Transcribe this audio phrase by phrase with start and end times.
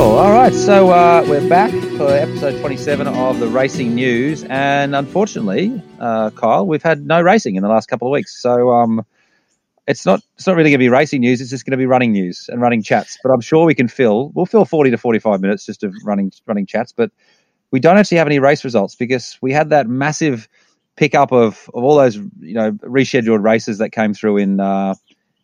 [0.00, 0.18] Wonderful.
[0.18, 5.82] All right, so uh, we're back for episode 27 of the Racing News, and unfortunately,
[5.98, 8.40] uh, Kyle, we've had no racing in the last couple of weeks.
[8.40, 9.04] So um,
[9.86, 11.42] it's not it's not really going to be racing news.
[11.42, 13.18] It's just going to be running news and running chats.
[13.22, 16.32] But I'm sure we can fill we'll fill 40 to 45 minutes just of running
[16.46, 16.92] running chats.
[16.92, 17.10] But
[17.70, 20.48] we don't actually have any race results because we had that massive
[20.96, 24.94] pickup of, of all those you know rescheduled races that came through in uh,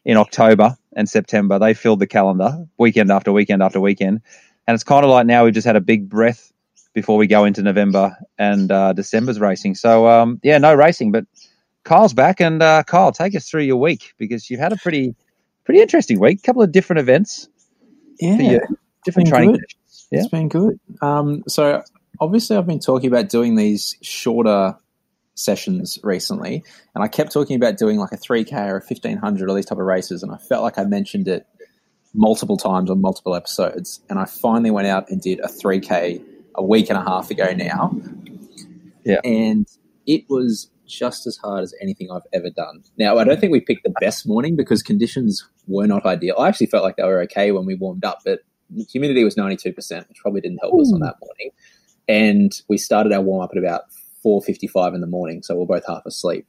[0.06, 1.58] in October and September.
[1.58, 4.22] They filled the calendar weekend after weekend after weekend,
[4.66, 6.52] and it's kind of like now we've just had a big breath
[6.94, 9.74] before we go into November and uh, December's racing.
[9.74, 11.26] So um, yeah, no racing, but
[11.84, 15.14] Kyle's back, and uh, Kyle, take us through your week because you've had a pretty
[15.64, 16.40] pretty interesting week.
[16.40, 17.48] A couple of different events.
[18.18, 18.58] Yeah,
[19.04, 19.56] different training.
[19.56, 19.64] Good.
[20.10, 20.20] Yeah.
[20.20, 20.80] It's been good.
[21.02, 21.82] Um, so
[22.20, 24.76] obviously, I've been talking about doing these shorter
[25.34, 29.54] sessions recently, and I kept talking about doing like a 3K or a 1500 or
[29.54, 31.46] these type of races, and I felt like I mentioned it
[32.16, 36.22] multiple times on multiple episodes, and I finally went out and did a 3K
[36.56, 37.96] a week and a half ago now.
[39.04, 39.20] Yeah.
[39.22, 39.66] And
[40.06, 42.82] it was just as hard as anything I've ever done.
[42.98, 46.36] Now, I don't think we picked the best morning because conditions were not ideal.
[46.38, 48.40] I actually felt like they were okay when we warmed up, but
[48.88, 50.82] humidity was 92%, which probably didn't help Ooh.
[50.82, 51.50] us on that morning.
[52.08, 53.84] And we started our warm up at about
[54.24, 56.46] 4.55 in the morning, so we we're both half asleep.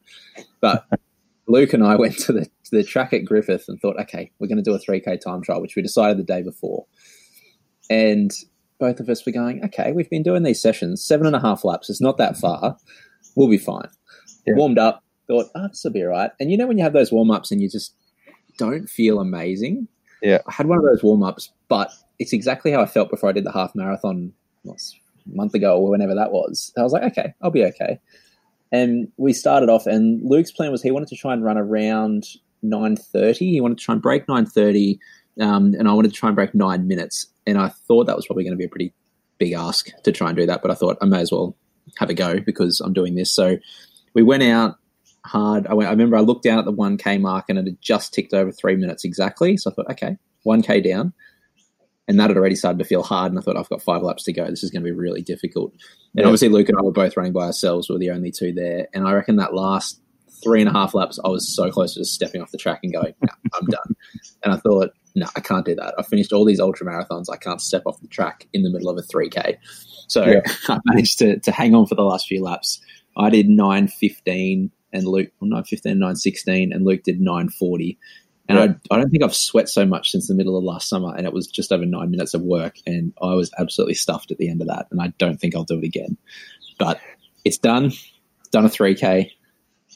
[0.61, 0.85] But
[1.47, 4.47] Luke and I went to the, to the track at Griffith and thought, okay, we're
[4.47, 6.85] going to do a 3K time trial, which we decided the day before.
[7.89, 8.31] And
[8.79, 11.63] both of us were going, okay, we've been doing these sessions, seven and a half
[11.63, 11.89] laps.
[11.89, 12.77] It's not that far.
[13.35, 13.89] We'll be fine.
[14.45, 14.55] Yeah.
[14.55, 16.31] Warmed up, thought, oh, this will be all right.
[16.39, 17.93] And you know, when you have those warm ups and you just
[18.57, 19.87] don't feel amazing?
[20.21, 20.39] Yeah.
[20.47, 23.33] I had one of those warm ups, but it's exactly how I felt before I
[23.33, 24.33] did the half marathon
[25.25, 26.73] month ago or whenever that was.
[26.77, 27.99] I was like, okay, I'll be okay.
[28.71, 32.25] And we started off, and Luke's plan was he wanted to try and run around
[32.61, 33.51] nine thirty.
[33.51, 34.99] He wanted to try and break nine thirty,
[35.39, 37.27] um, and I wanted to try and break nine minutes.
[37.45, 38.93] And I thought that was probably going to be a pretty
[39.37, 41.55] big ask to try and do that, but I thought I may as well
[41.97, 43.31] have a go because I'm doing this.
[43.31, 43.57] So
[44.13, 44.77] we went out
[45.25, 45.67] hard.
[45.67, 48.13] I, went, I remember I looked down at the 1K mark and it had just
[48.13, 49.57] ticked over three minutes exactly.
[49.57, 51.13] So I thought, okay, 1K down
[52.07, 53.31] and that had already started to feel hard.
[53.31, 54.45] And I thought, I've got five laps to go.
[54.45, 55.71] This is going to be really difficult.
[55.71, 55.81] And
[56.21, 56.25] yeah.
[56.25, 57.89] obviously, Luke and I were both running by ourselves.
[57.89, 58.87] We were the only two there.
[58.93, 59.99] And I reckon that last
[60.43, 62.79] three and a half laps, I was so close to just stepping off the track
[62.83, 63.95] and going, nah, I'm done.
[64.43, 65.95] And I thought, no, I can't do that.
[65.97, 67.25] I finished all these ultra marathons.
[67.31, 69.57] I can't step off the track in the middle of a 3K.
[70.07, 70.41] So yeah.
[70.69, 72.79] I managed to, to hang on for the last few laps.
[73.17, 77.97] I did 9.15 and Luke, well, 9.15, 9.16, and Luke did 9.40.
[78.49, 78.57] And.
[78.59, 78.63] I,
[78.93, 81.33] I don't think I've sweat so much since the middle of last summer, and it
[81.33, 84.61] was just over nine minutes of work, and I was absolutely stuffed at the end
[84.61, 86.17] of that, and I don't think I'll do it again.
[86.79, 86.99] But
[87.43, 87.91] it's done.
[88.51, 89.33] Done a three k,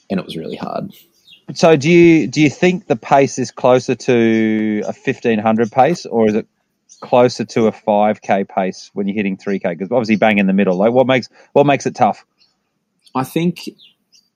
[0.09, 0.91] and it was really hard.
[1.53, 6.05] So do you do you think the pace is closer to a fifteen hundred pace,
[6.05, 6.47] or is it
[6.99, 9.69] closer to a five k pace when you're hitting three k?
[9.69, 10.75] Because obviously, bang in the middle.
[10.75, 12.25] Like, what makes what makes it tough?
[13.15, 13.69] I think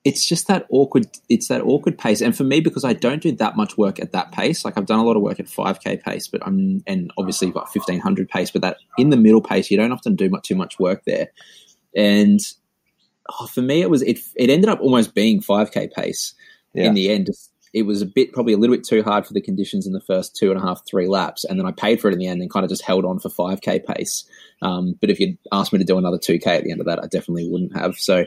[0.06, 3.32] it's just that awkward it's that awkward pace and for me because i don't do
[3.32, 6.00] that much work at that pace like i've done a lot of work at 5k
[6.00, 9.76] pace but i'm and obviously got 1500 pace but that in the middle pace you
[9.76, 11.32] don't often do much too much work there
[11.96, 12.38] and
[13.40, 16.34] oh, for me it was it it ended up almost being 5k pace
[16.72, 16.84] yeah.
[16.84, 17.28] in the end
[17.76, 20.00] it was a bit probably a little bit too hard for the conditions in the
[20.00, 22.26] first two and a half three laps and then i paid for it in the
[22.26, 24.24] end and kind of just held on for 5k pace.
[24.62, 26.98] Um, but if you'd asked me to do another 2k at the end of that
[26.98, 27.96] i definitely wouldn't have.
[27.96, 28.24] So yeah.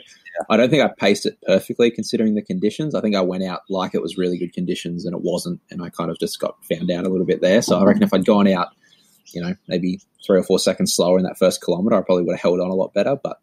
[0.52, 2.94] i don't think i paced it perfectly considering the conditions.
[2.94, 5.82] I think i went out like it was really good conditions and it wasn't and
[5.82, 7.64] i kind of just got found out a little bit there.
[7.64, 8.68] So i reckon if i'd gone out
[9.34, 12.34] you know maybe three or four seconds slower in that first kilometer i probably would
[12.34, 13.42] have held on a lot better but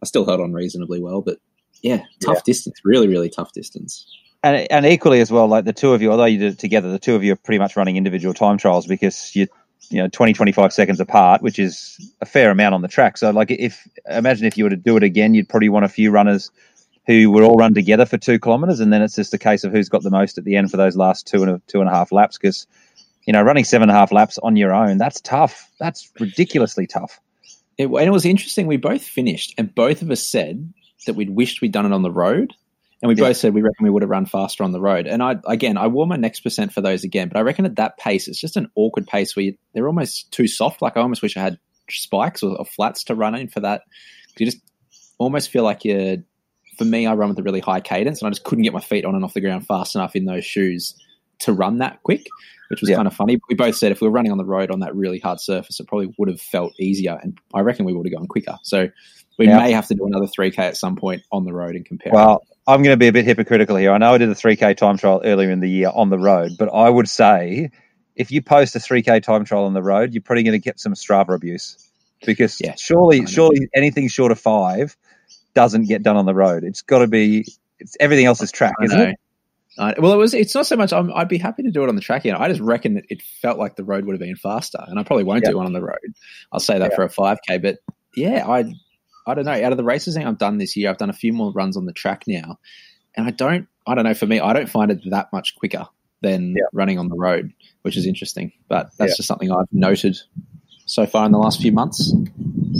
[0.00, 1.22] i still held on reasonably well.
[1.22, 1.38] But
[1.82, 2.42] yeah tough yeah.
[2.46, 4.06] distance really really tough distance
[4.42, 6.90] and and equally as well, like the two of you, although you did it together,
[6.90, 9.46] the two of you are pretty much running individual time trials because you
[9.88, 13.18] you know 20 25 seconds apart which is a fair amount on the track.
[13.18, 15.88] So like if imagine if you were to do it again you'd probably want a
[15.88, 16.50] few runners
[17.06, 19.72] who would all run together for two kilometers and then it's just a case of
[19.72, 21.88] who's got the most at the end for those last two and a two and
[21.88, 22.66] a half laps because
[23.26, 25.70] you know running seven and a half laps on your own that's tough.
[25.78, 27.20] That's ridiculously tough.
[27.78, 30.72] It, and it was interesting we both finished and both of us said
[31.06, 32.54] that we'd wished we'd done it on the road
[33.02, 33.28] and we yeah.
[33.28, 35.06] both said we reckon we would have run faster on the road.
[35.06, 37.76] And I, again, I wore my next percent for those again, but I reckon at
[37.76, 40.82] that pace, it's just an awkward pace where you, they're almost too soft.
[40.82, 41.58] Like I almost wish I had
[41.88, 43.82] spikes or, or flats to run in for that.
[44.36, 44.60] You just
[45.18, 46.18] almost feel like you're,
[46.76, 48.80] for me, I run with a really high cadence and I just couldn't get my
[48.80, 50.94] feet on and off the ground fast enough in those shoes
[51.40, 52.26] to run that quick,
[52.68, 52.96] which was yeah.
[52.96, 53.36] kind of funny.
[53.36, 55.40] But we both said if we were running on the road on that really hard
[55.40, 57.18] surface, it probably would have felt easier.
[57.22, 58.58] And I reckon we would have gone quicker.
[58.62, 58.88] So
[59.40, 62.12] we may have to do another 3K at some point on the road and compare.
[62.12, 63.90] Well, I'm going to be a bit hypocritical here.
[63.92, 66.52] I know I did a 3K time trial earlier in the year on the road,
[66.58, 67.70] but I would say
[68.16, 70.78] if you post a 3K time trial on the road, you're probably going to get
[70.78, 71.90] some Strava abuse
[72.26, 72.74] because Yeah.
[72.76, 74.96] surely, surely anything short of five
[75.54, 76.62] doesn't get done on the road.
[76.62, 77.46] It's got to be.
[77.78, 79.04] It's everything else is track, I isn't know.
[79.06, 79.16] it?
[79.78, 80.34] I, well, it was.
[80.34, 80.92] It's not so much.
[80.92, 82.26] I'm, I'd be happy to do it on the track.
[82.26, 84.84] You know, I just reckon that it felt like the road would have been faster,
[84.86, 85.52] and I probably won't Yeah.
[85.52, 85.96] do one on the road.
[86.52, 86.96] I'll say that Yeah.
[86.96, 87.78] for a 5k, but
[88.14, 88.64] yeah, I,
[89.30, 89.52] I don't know.
[89.64, 91.86] Out of the races I've done this year, I've done a few more runs on
[91.86, 92.58] the track now,
[93.16, 93.66] and I don't.
[93.86, 94.14] I don't know.
[94.14, 95.86] For me, I don't find it that much quicker
[96.22, 96.64] than Yeah.
[96.72, 98.52] running on the road, which is interesting.
[98.68, 99.16] But that's Yeah.
[99.16, 100.18] just something I've noted
[100.86, 102.12] so far in the last few months.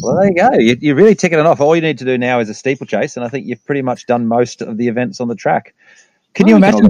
[0.03, 0.51] Well, there you go.
[0.59, 1.61] You, you're really ticking it off.
[1.61, 4.07] All you need to do now is a steeplechase, and I think you've pretty much
[4.07, 5.75] done most of the events on the track.
[6.35, 6.87] Can you Oh, imagine?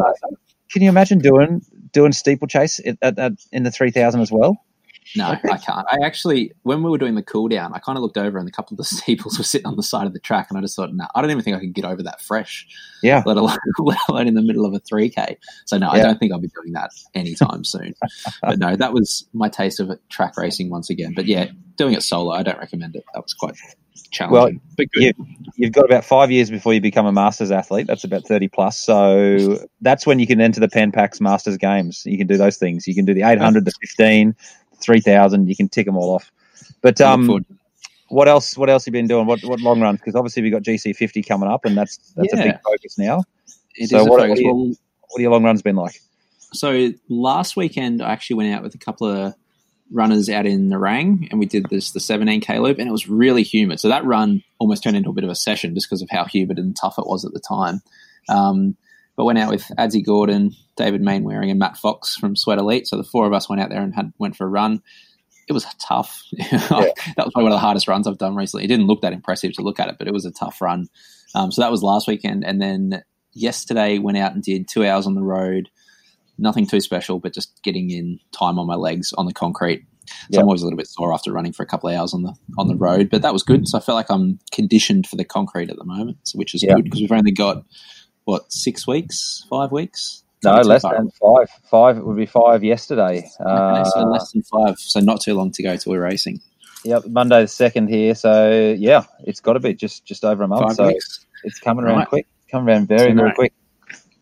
[0.70, 1.62] Can you imagine doing
[1.92, 4.64] doing steeplechase at, in the three thousand as well?
[5.16, 5.86] No, I can't.
[5.90, 8.48] I actually, when we were doing the cool down, I kind of looked over and
[8.48, 10.60] a couple of the steeples were sitting on the side of the track, and I
[10.60, 12.66] just thought, no, I don't even think I could get over that fresh,
[13.02, 13.22] Yeah.
[13.26, 15.36] let alone, let alone in the middle of a 3K.
[15.66, 17.94] So, no, I don't think I'll be doing that anytime soon.
[18.42, 21.12] But no, that was my taste of track racing once again.
[21.14, 21.46] But yeah,
[21.76, 23.04] doing it solo, I don't recommend it.
[23.14, 23.54] That was quite
[24.12, 24.60] challenging.
[24.76, 25.02] but good.
[25.18, 25.26] you-
[25.56, 27.86] You've got about five years before you become a masters athlete.
[27.86, 28.78] That's about thirty plus.
[28.78, 32.02] So that's when you can enter the Pan Pacs Masters Games.
[32.06, 32.86] You can do those things.
[32.86, 34.34] You can do the eight hundred, the fifteen,
[34.80, 35.48] three thousand.
[35.48, 36.30] You can tick them all off.
[36.82, 37.44] But um,
[38.08, 38.56] what else?
[38.56, 39.26] What else have you been doing?
[39.26, 40.00] What what long runs?
[40.00, 43.22] Because obviously we've got GC fifty coming up, and that's that's a big focus now.
[43.76, 43.88] it.
[43.88, 44.28] So is a what- focus.
[44.30, 44.74] what do you- Well,
[45.08, 46.00] What are your long runs been like?
[46.52, 49.34] So last weekend, I actually went out with a couple of
[49.92, 53.42] runners out in Nerang, and we did this the 17k loop, and it was really
[53.42, 53.80] humid.
[53.80, 56.24] So that run almost turned into a bit of a session just because of how
[56.24, 57.82] humid and tough it was at the time.
[58.28, 58.76] Um,
[59.16, 62.86] but went out with Adzi Gordon, David Mainwaring, and Matt Fox from Sweat Elite.
[62.86, 64.82] So the four of us went out there and had went for a run.
[65.48, 66.22] It was tough.
[66.38, 66.50] that
[67.16, 68.64] was probably one of the hardest runs I've done recently.
[68.64, 70.88] It didn't look that impressive to look at it, but it was a tough run.
[71.34, 73.02] Um, so that was last weekend, and then
[73.32, 75.70] yesterday went out and did two hours on the road
[76.40, 79.84] nothing too special, but just getting in time on my legs on the concrete.
[80.06, 80.40] So Yeah.
[80.40, 82.34] I'm always a little bit sore after running for a couple of hours on the
[82.58, 83.68] on the road, but that was good.
[83.68, 86.62] So I feel like I'm conditioned for the concrete at the moment, so, which is
[86.62, 86.74] Yeah.
[86.74, 87.64] good because we've only got
[88.30, 90.22] what six weeks, five weeks.
[90.42, 90.96] No, less far.
[90.96, 91.50] than five.
[91.70, 93.28] Five it would be five yesterday.
[93.38, 96.40] Uh, so less than five, so not too long to go till we're racing.
[96.84, 98.14] Yep, Monday the second here.
[98.14, 100.66] So yeah, it's got to be just just over a month.
[100.68, 101.26] Five so weeks.
[101.44, 102.08] it's coming around Right.
[102.08, 102.26] quick.
[102.50, 103.52] Coming around very So very quick.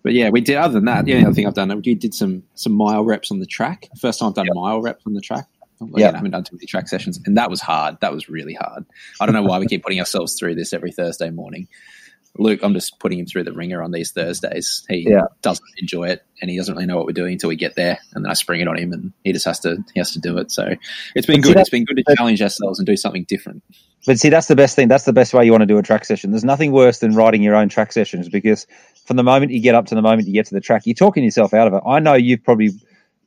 [0.03, 0.57] But yeah, we did.
[0.57, 3.31] Other than that, the only other thing I've done, we did some some mile reps
[3.31, 3.89] on the track.
[4.01, 5.47] First time I've done mile reps on the track.
[5.81, 6.11] Again, Yeah.
[6.11, 7.99] I haven't done too many track sessions, and that was hard.
[8.01, 8.85] That was really hard.
[9.21, 11.69] I don't know why we keep putting ourselves through this every Thursday morning.
[12.39, 14.85] Luke, I'm just putting him through the ringer on these Thursdays.
[14.89, 15.23] He Yeah.
[15.43, 17.99] doesn't enjoy it, and he doesn't really know what we're doing until we get there,
[18.15, 20.21] and then I spring it on him, and he just has to he has to
[20.21, 20.51] do it.
[20.53, 20.75] So
[21.15, 21.57] it's been But good.
[21.57, 23.63] that- It's been good to that- challenge ourselves and do something different.
[24.07, 24.89] But see, that's the best thing.
[24.89, 26.31] That's the best way you want to do a track session.
[26.31, 28.67] There's nothing worse than riding your own track sessions because
[29.05, 30.95] from the moment you get up to the moment you get to the track, you're
[30.95, 31.83] talking yourself out of it.
[31.85, 32.71] I know you've probably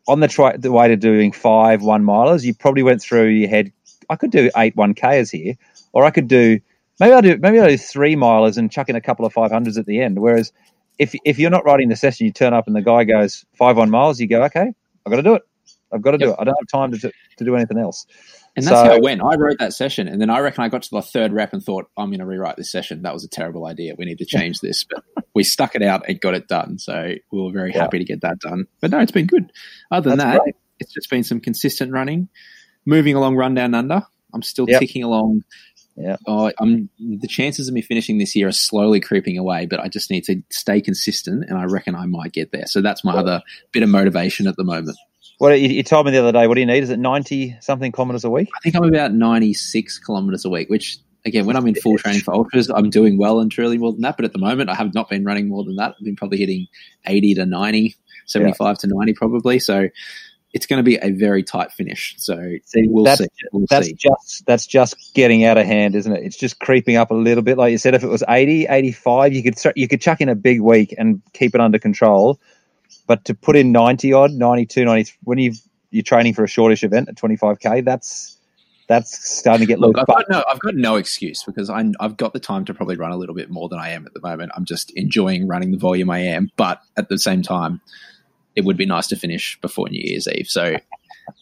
[0.08, 2.44] on the, tri- the way to doing five one milers.
[2.44, 3.72] You probably went through your head.
[4.10, 5.56] I could do eight one k's here,
[5.92, 6.60] or I could do
[7.02, 9.52] maybe I'll do maybe I'll do three milers and chuck in a couple of five
[9.52, 10.20] hundreds at the end.
[10.20, 10.54] Whereas
[10.98, 13.76] if if you're not riding the session, you turn up and the guy goes five
[13.76, 14.72] one miles, you go okay,
[15.06, 15.42] I've got to do it.
[15.94, 16.36] I've got to do it.
[16.40, 18.06] I don't have time to do, to do anything else.
[18.56, 19.22] And that's So- how it went.
[19.22, 21.62] I wrote that session, and then I reckon I got to the third rep and
[21.62, 23.02] thought, I'm going to rewrite this session.
[23.02, 23.96] That was a terrible idea.
[23.98, 24.86] We need to change this.
[25.16, 26.78] But we stuck it out and got it done.
[26.80, 27.82] So we were very Yeah.
[27.82, 28.68] happy to get that done.
[28.82, 29.52] But no, it's been good.
[29.90, 30.56] Other than That's that, great.
[30.80, 32.30] it's just been some consistent running,
[32.86, 34.04] moving along run down under.
[34.34, 34.80] I'm still Yep.
[34.80, 35.44] ticking along.
[35.96, 36.18] Yeah.
[36.26, 39.88] Oh, I'm the chances of me finishing this year are slowly creeping away, but I
[39.88, 42.66] just need to stay consistent, and I reckon I might get there.
[42.66, 44.98] So that's my other bit of motivation at the moment.
[45.38, 46.48] What you, you told me the other day?
[46.48, 46.84] What do you need?
[46.84, 48.48] Is it ninety something kilometers a week?
[48.56, 52.22] I think I'm about 96 kilometers a week, which again, when I'm in full training
[52.22, 54.18] for ultras, I'm doing well and truly more than that.
[54.18, 55.96] But at the moment, I have not been running more than that.
[55.98, 56.68] I've been probably hitting
[57.06, 57.96] 80 to 90,
[58.28, 59.60] 75 to 90 probably.
[59.60, 59.90] So
[60.54, 62.16] it's going to be a very tight finish.
[62.18, 63.28] So See, we'll that's, see.
[63.52, 63.94] We'll That's see.
[63.94, 66.24] just that's just getting out of hand, isn't it?
[66.24, 67.58] It's just creeping up a little bit.
[67.58, 70.36] Like you said, if it was 80, 85, you could you could chuck in a
[70.36, 72.40] big week and keep it under control.
[73.08, 75.54] But to put in 90 odd, 92, 90, when you
[75.90, 78.38] you're training for a shortish event at 25k, that's
[78.88, 80.06] that's starting to get Look, loose.
[80.10, 82.98] I've got no, I've got no excuse because I, I've got the time to probably
[82.98, 84.52] run a little bit more than I am at the moment.
[84.56, 87.80] I'm just enjoying running the volume I am, but at the same time,
[88.56, 90.48] it would be nice to finish before New Year's Eve.
[90.48, 90.76] So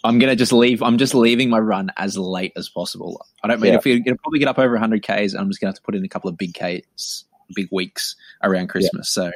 [0.04, 0.82] I'm gonna just leave.
[0.84, 3.26] I'm just leaving my run as late as possible.
[3.44, 3.80] I don't mean Yeah.
[3.80, 5.34] if we it'll probably get up over 100 k's.
[5.34, 7.26] I'm just gonna have to put in a couple of big k's,
[7.56, 9.10] big weeks around Christmas.
[9.10, 9.32] So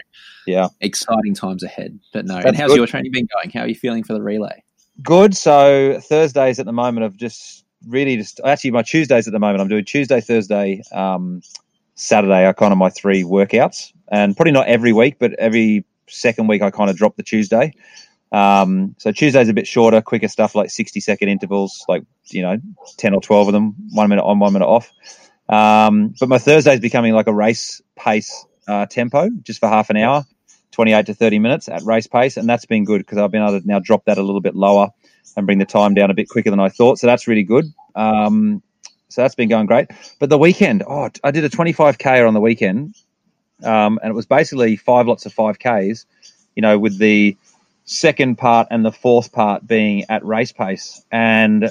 [0.46, 2.00] yeah, exciting times ahead.
[2.12, 2.78] But no, and how's good.
[2.78, 3.50] your training been going?
[3.52, 4.64] How are you feeling for the relay?
[5.02, 5.36] good.
[5.36, 9.62] So Thursdays at the moment of just really just actually my Tuesdays at the moment.
[9.62, 11.42] I'm doing Tuesday, Thursday, um,
[11.96, 16.48] Saturday are kind of my three workouts, and probably not every week, but every second
[16.48, 17.74] week I kind of dropped the Tuesday.
[18.32, 22.58] Um, so Tuesday's a bit shorter, quicker stuff like 60 second intervals, like, you know,
[22.98, 24.92] 10 or 12 of them, one minute on, one minute off.
[25.48, 29.92] Um, but my Thursday is becoming like a race pace uh, tempo just for half
[29.92, 30.26] an hour,
[30.72, 32.38] 28 to 30 minutes at race pace.
[32.38, 34.56] And that's been good because I've been able to now drop that a little bit
[34.56, 34.90] lower
[35.38, 36.98] and bring the time down a bit quicker than I thought.
[36.98, 37.66] So that's really good.
[37.94, 38.64] Um,
[39.10, 39.92] so that's been going great.
[40.20, 42.96] But the weekend, oh, I did a 25K on the weekend.
[43.64, 46.06] Um, and it was basically five lots of 5Ks,
[46.56, 47.38] you know, with the
[47.86, 51.04] second part and the fourth part being at race pace.
[51.12, 51.64] And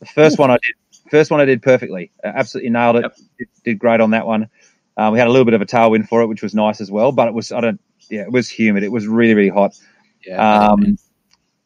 [0.00, 0.74] the first one I did,
[1.10, 3.02] first one I did perfectly, absolutely nailed it.
[3.02, 3.16] Yep.
[3.38, 4.48] Did, did, great on that one.
[4.96, 6.90] Uh, we had a little bit of a tailwind for it, which was nice as
[6.90, 7.12] well.
[7.12, 7.80] But it was, I don't,
[8.10, 8.82] yeah, it was humid.
[8.82, 9.78] It was really, really hot.
[10.26, 10.70] Yeah.
[10.70, 10.98] Um,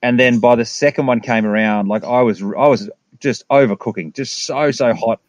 [0.02, 4.14] and then by the second one came around, like I was, I was just overcooking,
[4.14, 5.20] just so so hot.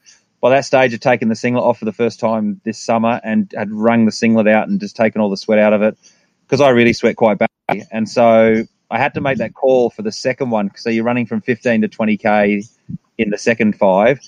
[0.44, 3.50] By that stage, I'd taken the singlet off for the first time this summer and
[3.56, 5.98] had wrung the singlet out and just taken all the sweat out of it
[6.46, 7.86] because I really sweat quite badly.
[7.94, 10.70] And so I had to make that call for the second one.
[10.76, 12.70] So you're running from 15 to 20k
[13.18, 14.20] in the second five,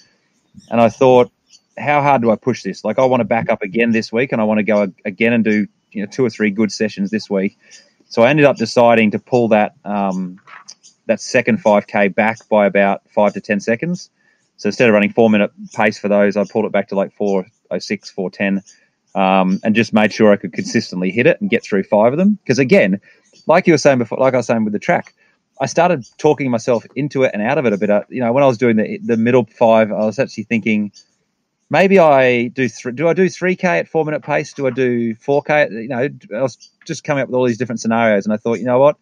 [0.69, 1.33] and I thought,
[1.77, 2.85] how hard do I push this?
[2.85, 5.33] Like I want to back up again this week, and I want to go again
[5.33, 7.57] and do you know two or three good sessions this week.
[8.07, 10.39] So I ended up deciding to pull that um,
[11.07, 14.09] that second 5k back by about five to 10 seconds.
[14.57, 17.13] So instead of running four minute pace for those, I pulled it back to like
[17.13, 18.63] 406, 410,
[19.15, 22.17] um, and just made sure I could consistently hit it and get through five of
[22.17, 22.37] them.
[22.43, 22.99] Because again,
[23.47, 25.13] like you were saying before, like I was saying with the track,
[25.61, 27.89] I started talking myself into it and out of it a bit.
[27.89, 30.91] Uh, you know, when I was doing the the middle five, I was actually thinking
[31.69, 32.91] maybe I do three.
[32.91, 34.53] Do I do three k at four minute pace?
[34.53, 35.67] Do I do four k?
[35.71, 38.59] You know, I was just coming up with all these different scenarios, and I thought,
[38.59, 38.97] you know what,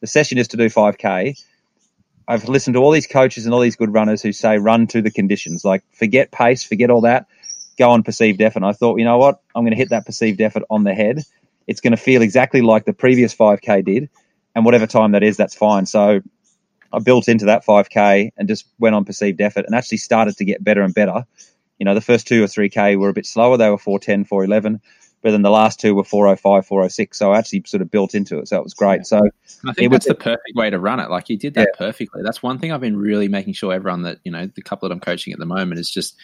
[0.00, 1.42] the session is to do 5K.
[2.26, 5.02] I've listened to all these coaches and all these good runners who say run to
[5.02, 7.26] the conditions, like forget pace, forget all that,
[7.78, 8.58] go on perceived effort.
[8.58, 9.40] And I thought, you know what?
[9.54, 11.22] I'm going to hit that perceived effort on the head.
[11.66, 14.10] It's going to feel exactly like the previous 5K did.
[14.54, 15.84] And whatever time that is, that's fine.
[15.86, 16.20] So
[16.92, 20.44] I built into that 5K and just went on perceived effort and actually started to
[20.44, 21.26] get better and better.
[21.78, 23.56] You know, the first two or 3K were a bit slower.
[23.56, 24.80] They were 410, 411
[25.24, 27.18] but then the last two were 405, 406.
[27.18, 28.46] So I actually sort of built into it.
[28.46, 29.06] So it was great.
[29.06, 29.22] So
[29.66, 31.08] I think that's was, the perfect way to run it.
[31.08, 31.78] Like you did that yeah.
[31.78, 32.20] perfectly.
[32.22, 34.92] That's one thing I've been really making sure everyone that, you know, the couple that
[34.92, 36.14] I'm coaching at the moment is just,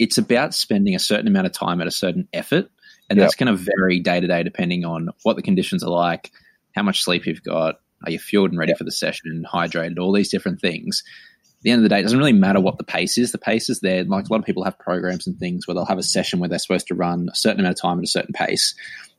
[0.00, 2.68] it's about spending a certain amount of time at a certain effort.
[3.08, 6.32] And that's going to vary day to day depending on what the conditions are like,
[6.74, 10.12] how much sleep you've got, are you fueled and ready for the session, hydrated, all
[10.12, 11.04] these different things
[11.64, 13.32] the end of the day, it doesn't really matter what the pace is.
[13.32, 14.04] The pace is there.
[14.04, 16.48] Like a lot of people have programs and things where they'll have a session where
[16.48, 18.74] they're supposed to run a certain amount of time at a certain pace.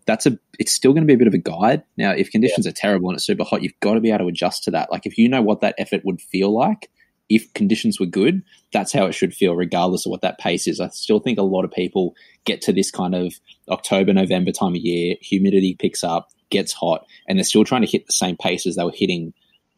[0.06, 0.38] That's a.
[0.60, 1.84] It's still going to be a bit of a guide.
[1.98, 2.70] Now, if conditions yeah.
[2.70, 4.92] are terrible and it's super hot, you've got to be able to adjust to that.
[4.92, 6.92] Like if you know what that effort would feel like,
[7.30, 10.80] if conditions were good, that's how it should feel, regardless of what that pace is.
[10.80, 13.34] I still think a lot of people get to this kind of
[13.70, 17.92] October, November time of year, humidity picks up, gets hot, and they're still trying to
[17.92, 19.34] hit the same pace as they were hitting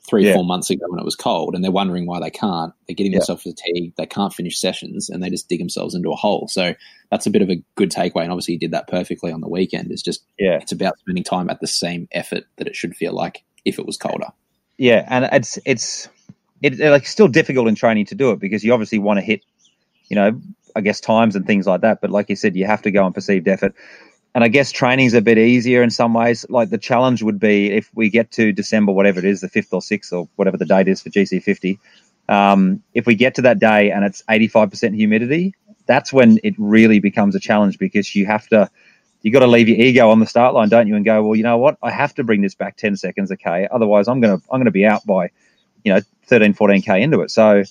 [0.07, 0.33] three yeah.
[0.33, 2.73] four months ago when it was cold, and they're wondering why they can't.
[2.87, 3.19] They're getting yeah.
[3.19, 3.97] themselves fatigued.
[3.97, 6.47] They can't finish sessions, and they just dig themselves into a hole.
[6.47, 6.73] So
[7.11, 8.23] that's a bit of a good takeaway.
[8.23, 9.91] And obviously, you did that perfectly on the weekend.
[9.91, 13.13] It's just yeah, it's about spending time at the same effort that it should feel
[13.13, 14.27] like if it was colder.
[14.77, 16.09] Yeah, and it's it's
[16.61, 19.41] it, like still difficult in training to do it because you obviously want to hit,
[20.09, 20.41] you know,
[20.75, 22.01] I guess times and things like that.
[22.01, 23.75] But like you said, you have to go on perceived effort
[24.35, 26.45] and I guess training's a bit easier in some ways.
[26.49, 29.73] Like the challenge would be if we get to December, whatever it is, the fifth
[29.73, 31.79] or sixth or whatever the date is for GC50.
[32.29, 35.53] Um, if we get to that day and it's 85% humidity,
[35.85, 38.69] that's when it really becomes a challenge because you have to,
[39.21, 40.95] you got to leave your ego on the start line, don't you?
[40.95, 41.77] And go, well, you know what?
[41.81, 43.67] I have to bring this back 10 seconds, okay?
[43.71, 45.31] Otherwise, I'm gonna, I'm gonna be out by,
[45.83, 47.31] you know, 13, 14k into it.
[47.31, 47.63] So,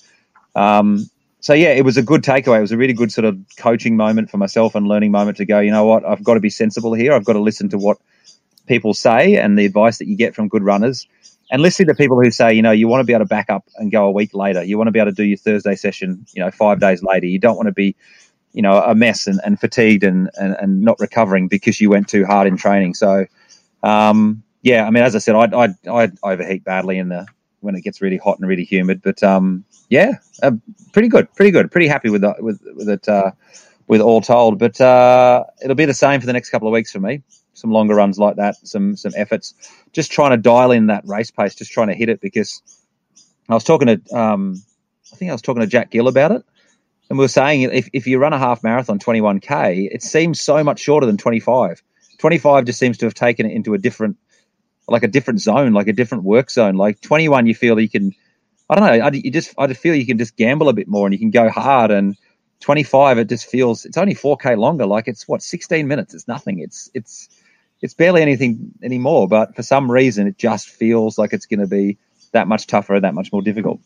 [0.55, 1.09] um,
[1.39, 2.57] so yeah, it was a good takeaway.
[2.57, 5.45] It was a really good sort of coaching moment for myself and learning moment to
[5.45, 5.59] go.
[5.59, 6.03] You know what?
[6.05, 7.13] I've got to be sensible here.
[7.13, 7.97] I've got to listen to what
[8.65, 11.07] people say and the advice that you get from good runners,
[11.51, 13.49] and listen to people who say, you know, you want to be able to back
[13.49, 14.63] up and go a week later.
[14.63, 17.27] You want to be able to do your Thursday session, you know, five days later.
[17.27, 17.95] You don't want to be,
[18.53, 22.07] you know, a mess and, and fatigued and, and and not recovering because you went
[22.07, 22.95] too hard in training.
[22.95, 23.25] So,
[23.83, 27.27] um, yeah, I mean, as I said, I I I overheat badly in the
[27.61, 29.01] when it gets really hot and really humid.
[29.01, 30.13] But um, yeah,
[30.43, 30.51] uh,
[30.93, 33.31] pretty good, pretty good, pretty happy with the, with with it uh,
[33.87, 34.59] with all told.
[34.59, 37.23] But uh, it'll be the same for the next couple of weeks for me.
[37.53, 39.53] Some longer runs like that, some some efforts,
[39.93, 42.61] just trying to dial in that race pace, just trying to hit it because
[43.49, 44.55] I was talking to um,
[45.13, 46.43] I think I was talking to Jack Gill about it.
[47.09, 50.63] And we were saying if, if you run a half marathon 21k, it seems so
[50.63, 51.81] much shorter than 25.
[52.19, 54.17] 25 just seems to have taken it into a different
[54.87, 56.75] like a different zone, like a different work zone.
[56.75, 58.13] Like 21, you feel you can,
[58.69, 60.87] I don't know, I, you just, I just feel you can just gamble a bit
[60.87, 61.91] more and you can go hard.
[61.91, 62.17] And
[62.59, 64.85] 25, it just feels, it's only 4K longer.
[64.85, 66.13] Like it's what, 16 minutes.
[66.13, 66.59] It's nothing.
[66.59, 67.29] It's, it's,
[67.81, 69.27] it's barely anything anymore.
[69.27, 71.97] But for some reason, it just feels like it's going to be
[72.31, 73.79] that much tougher and that much more difficult.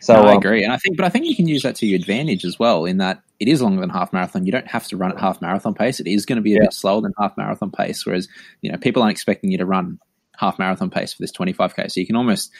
[0.00, 1.76] So no, I um, agree, and I think, but I think you can use that
[1.76, 2.84] to your advantage as well.
[2.84, 4.44] In that it is longer than half marathon.
[4.44, 5.98] You don't have to run at half marathon pace.
[5.98, 6.64] It is going to be a yeah.
[6.64, 8.04] bit slower than half marathon pace.
[8.04, 8.28] Whereas
[8.60, 9.98] you know people aren't expecting you to run
[10.36, 11.90] half marathon pace for this 25k.
[11.90, 12.52] So you can almost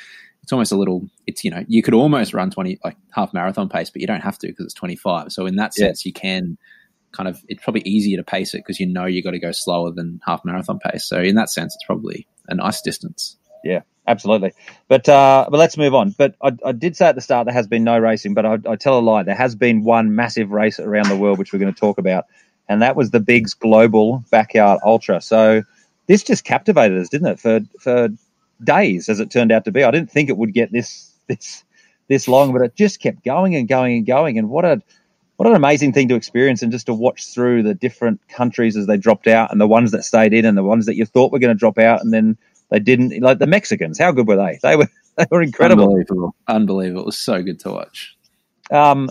[0.44, 3.70] it's almost a little it's you know you could almost run 20 like half marathon
[3.70, 5.32] pace, but you don't have to because it's 25.
[5.32, 6.10] So in that sense, yeah.
[6.10, 6.58] you can
[7.12, 9.52] kind of it's probably easier to pace it because you know you got to go
[9.52, 11.08] slower than half marathon pace.
[11.08, 13.38] So in that sense, it's probably a nice distance.
[13.64, 14.52] Yeah, absolutely.
[14.86, 16.10] But uh, but let's move on.
[16.10, 18.58] But I, I, did say at the start there has been no racing, but I,
[18.68, 19.22] I, tell a lie.
[19.22, 22.26] There has been one massive race around the world which we're going to talk about,
[22.68, 25.22] and that was the Big's Global Backyard Ultra.
[25.22, 25.62] So
[26.06, 27.40] this just captivated us, didn't it?
[27.40, 28.08] For for
[28.62, 29.84] days, as it turned out to be.
[29.84, 31.64] I didn't think it would get this this
[32.08, 34.38] this long, but it just kept going and going and going.
[34.38, 34.82] And what a
[35.36, 38.86] what an amazing thing to experience and just to watch through the different countries as
[38.86, 41.32] they dropped out and the ones that stayed in and the ones that you thought
[41.32, 42.36] were going to drop out and then
[42.70, 43.20] they didn't.
[43.20, 44.58] Like the Mexicans, how good were they?
[44.62, 45.84] They were they were incredible.
[45.84, 47.02] Unbelievable, unbelievable.
[47.02, 48.16] It was so good to watch.
[48.70, 49.10] Um,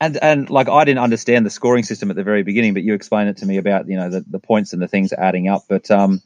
[0.00, 2.94] and and like I didn't understand the scoring system at the very beginning, but you
[2.94, 5.64] explained it to me about you know the, the points and the things adding up.
[5.68, 6.22] But um,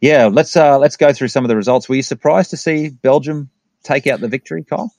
[0.00, 1.88] yeah, let's uh, let's go through some of the results.
[1.88, 3.50] Were you surprised to see Belgium
[3.82, 4.92] take out the victory, Kyle?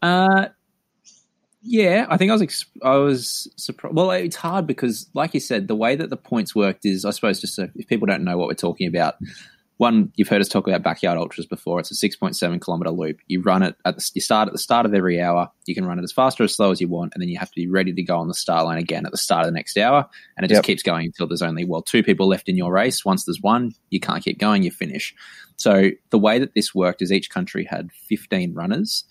[0.00, 0.46] Uh,
[1.62, 3.94] yeah, I think I was ex- I was surprised.
[3.94, 7.10] Well, it's hard because, like you said, the way that the points worked is, I
[7.10, 9.14] suppose, just so if people don't know what we're talking about,
[9.82, 11.80] one you've heard us talk about backyard ultras before.
[11.80, 13.18] It's a six point seven kilometer loop.
[13.26, 15.50] You run it at the you start at the start of every hour.
[15.66, 17.38] You can run it as fast or as slow as you want, and then you
[17.40, 19.48] have to be ready to go on the start line again at the start of
[19.48, 20.08] the next hour.
[20.36, 20.64] And it just yep.
[20.64, 23.04] keeps going until there's only well two people left in your race.
[23.04, 24.62] Once there's one, you can't keep going.
[24.62, 25.14] You finish.
[25.56, 29.04] So the way that this worked is each country had fifteen runners.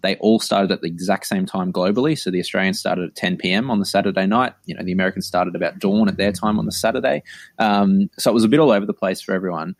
[0.00, 2.16] They all started at the exact same time globally.
[2.16, 3.70] So the Australians started at 10 p.m.
[3.70, 4.54] on the Saturday night.
[4.64, 7.24] You know, the Americans started about dawn at their time on the Saturday.
[7.58, 9.74] Um, so it was a bit all over the place for everyone.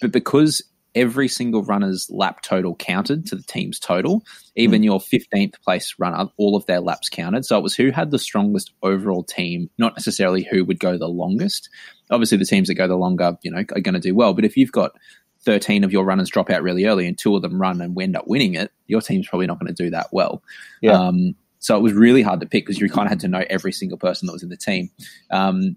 [0.00, 0.62] But because
[0.94, 4.24] every single runner's lap total counted to the team's total,
[4.56, 4.86] even mm.
[4.86, 7.44] your 15th place runner, all of their laps counted.
[7.44, 11.08] So it was who had the strongest overall team, not necessarily who would go the
[11.08, 11.68] longest.
[12.10, 14.34] Obviously, the teams that go the longer, you know, are going to do well.
[14.34, 14.92] But if you've got
[15.42, 18.04] 13 of your runners drop out really early and two of them run and we
[18.04, 20.42] end up winning it, your team's probably not going to do that well.
[20.80, 20.92] Yeah.
[20.92, 23.44] Um, so it was really hard to pick because you kind of had to know
[23.48, 24.90] every single person that was in the team.
[25.30, 25.76] Um,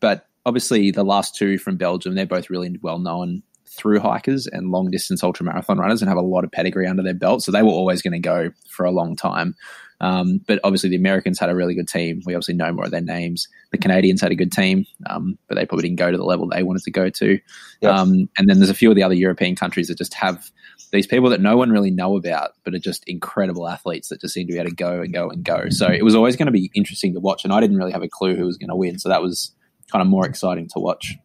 [0.00, 4.70] but obviously the last two from Belgium, they're both really well known through hikers and
[4.70, 7.42] long distance ultra marathon runners and have a lot of pedigree under their belt.
[7.42, 9.54] So they were always going to go for a long time.
[10.02, 12.22] Um, but obviously the Americans had a really good team.
[12.26, 13.46] We obviously know more of their names.
[13.70, 16.48] The Canadians had a good team, um, but they probably didn't go to the level
[16.48, 17.38] they wanted to go to.
[17.80, 17.98] Yes.
[17.98, 20.50] Um, and then there's a few of the other European countries that just have
[20.90, 24.34] these people that no one really know about, but are just incredible athletes that just
[24.34, 25.68] seem to be able to go and go and go.
[25.70, 28.02] So it was always going to be interesting to watch, and I didn't really have
[28.02, 28.98] a clue who was going to win.
[28.98, 29.52] So that was
[29.92, 31.16] kind of more exciting to watch.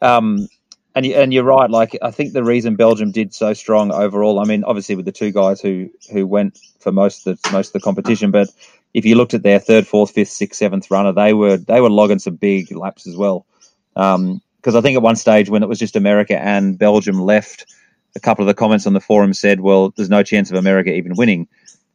[0.00, 0.48] Um,
[0.94, 1.70] and and you're right.
[1.70, 4.40] Like I think the reason Belgium did so strong overall.
[4.40, 7.68] I mean, obviously with the two guys who who went for most of the, most
[7.68, 8.48] of the competition, but
[8.92, 11.90] if you looked at their third, fourth, fifth, sixth, seventh runner, they were they were
[11.90, 13.46] logging some big laps as well.
[13.94, 17.66] Because um, I think at one stage when it was just America and Belgium left,
[18.16, 20.92] a couple of the comments on the forum said, "Well, there's no chance of America
[20.92, 21.46] even winning."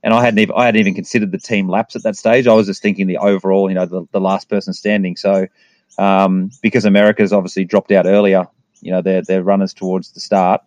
[0.05, 2.45] And I hadn't even I hadn't even considered the team laps at that stage.
[2.45, 5.17] I was just thinking the overall, you know, the, the last person standing.
[5.17, 5.47] So
[5.97, 8.45] um, because America's obviously dropped out earlier,
[8.81, 10.61] you know, their their runners towards the start,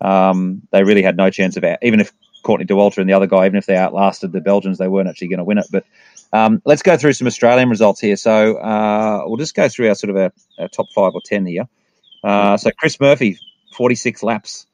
[0.00, 2.12] um, they really had no chance of out, even if
[2.44, 5.28] Courtney Dauwalter and the other guy, even if they outlasted the Belgians, they weren't actually
[5.28, 5.66] going to win it.
[5.72, 5.84] But
[6.32, 8.16] um, let's go through some Australian results here.
[8.16, 11.46] So uh, we'll just go through our sort of our, our top five or ten
[11.46, 11.66] here.
[12.22, 13.38] Uh, so Chris Murphy,
[13.72, 14.66] forty six laps.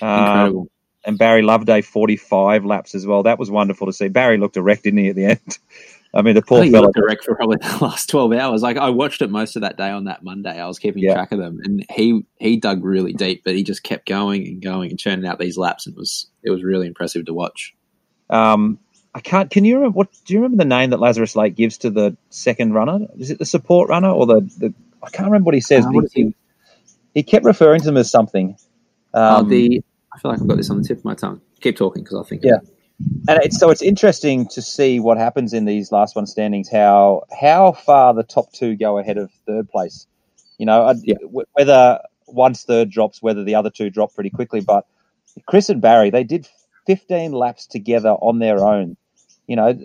[0.00, 0.68] Um,
[1.08, 3.22] and Barry Loveday 45 laps as well.
[3.22, 4.08] That was wonderful to see.
[4.08, 5.58] Barry looked erect, didn't he, at the end?
[6.14, 8.62] I mean, the poor fellow looked erect for probably the last 12 hours.
[8.62, 10.60] Like I watched it most of that day on that Monday.
[10.60, 11.14] I was keeping yeah.
[11.14, 14.62] track of them, and he he dug really deep, but he just kept going and
[14.62, 17.74] going and churning out these laps, and it was it was really impressive to watch.
[18.30, 18.78] Um,
[19.14, 19.50] I can't.
[19.50, 20.08] Can you remember what?
[20.24, 23.06] Do you remember the name that Lazarus Lake gives to the second runner?
[23.18, 24.40] Is it the support runner or the?
[24.58, 25.84] the I can't remember what he says.
[25.84, 26.34] Uh, what he,
[27.14, 28.56] he, kept referring to them as something.
[29.14, 29.82] Um, oh, the
[30.18, 31.40] I feel like I've got this on the tip of my tongue.
[31.60, 32.42] Keep talking because I'll think.
[32.44, 32.58] Yeah,
[33.28, 36.68] and it's, so it's interesting to see what happens in these last one standings.
[36.68, 40.06] How how far the top two go ahead of third place.
[40.58, 41.14] You know, yeah.
[41.52, 44.60] whether once third drops, whether the other two drop pretty quickly.
[44.60, 44.86] But
[45.46, 46.48] Chris and Barry, they did
[46.86, 48.96] 15 laps together on their own.
[49.46, 49.78] You know,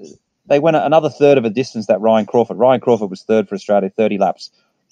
[0.48, 2.58] they went another third of a distance that Ryan Crawford.
[2.58, 4.50] Ryan Crawford was third for Australia, 30 laps.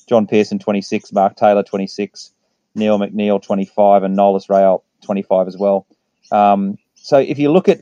[0.08, 1.12] John Pearson, 26.
[1.12, 2.32] Mark Taylor, 26.
[2.76, 4.04] Neil McNeil, 25.
[4.04, 5.86] And Nolis Rail, 25 as well.
[6.32, 7.80] Um, so if you look at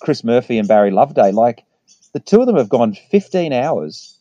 [0.00, 1.64] Chris Murphy and Barry Loveday, like
[2.12, 4.18] the two of them have gone 15 hours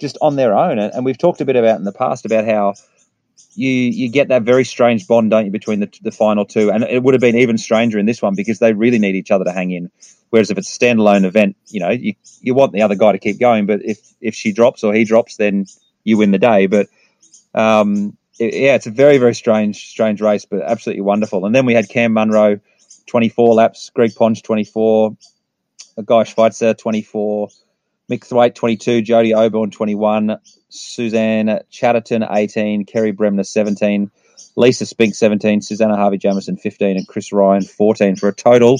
[0.00, 0.78] just on their own.
[0.78, 2.74] And, we've talked a bit about in the past about how
[3.54, 6.70] you you get that very strange bond, don't you, between the the final two?
[6.70, 9.30] And it would have been even stranger in this one because they really need each
[9.30, 9.90] other to hang in.
[10.30, 13.18] Whereas if it's a standalone event, you know, you, you want the other guy to
[13.18, 15.66] keep going, but if if she drops or he drops, then
[16.04, 16.66] you win the day.
[16.66, 16.88] But
[17.54, 21.46] um, it, yeah, it's a very very strange strange race, but absolutely wonderful.
[21.46, 22.60] And then we had Cam Munro,
[23.06, 25.16] twenty four laps, Greg Ponch twenty four,
[26.04, 27.48] Guy Schweitzer twenty four.
[28.10, 34.12] Mick Thwaite, 22, Jody Oborn, 21, Suzanne Chatterton, 18, Kerry Bremner, 17,
[34.54, 38.78] Lisa Spink, 17, Susanna Harvey Jamieson, 15, and Chris Ryan, 14, for a total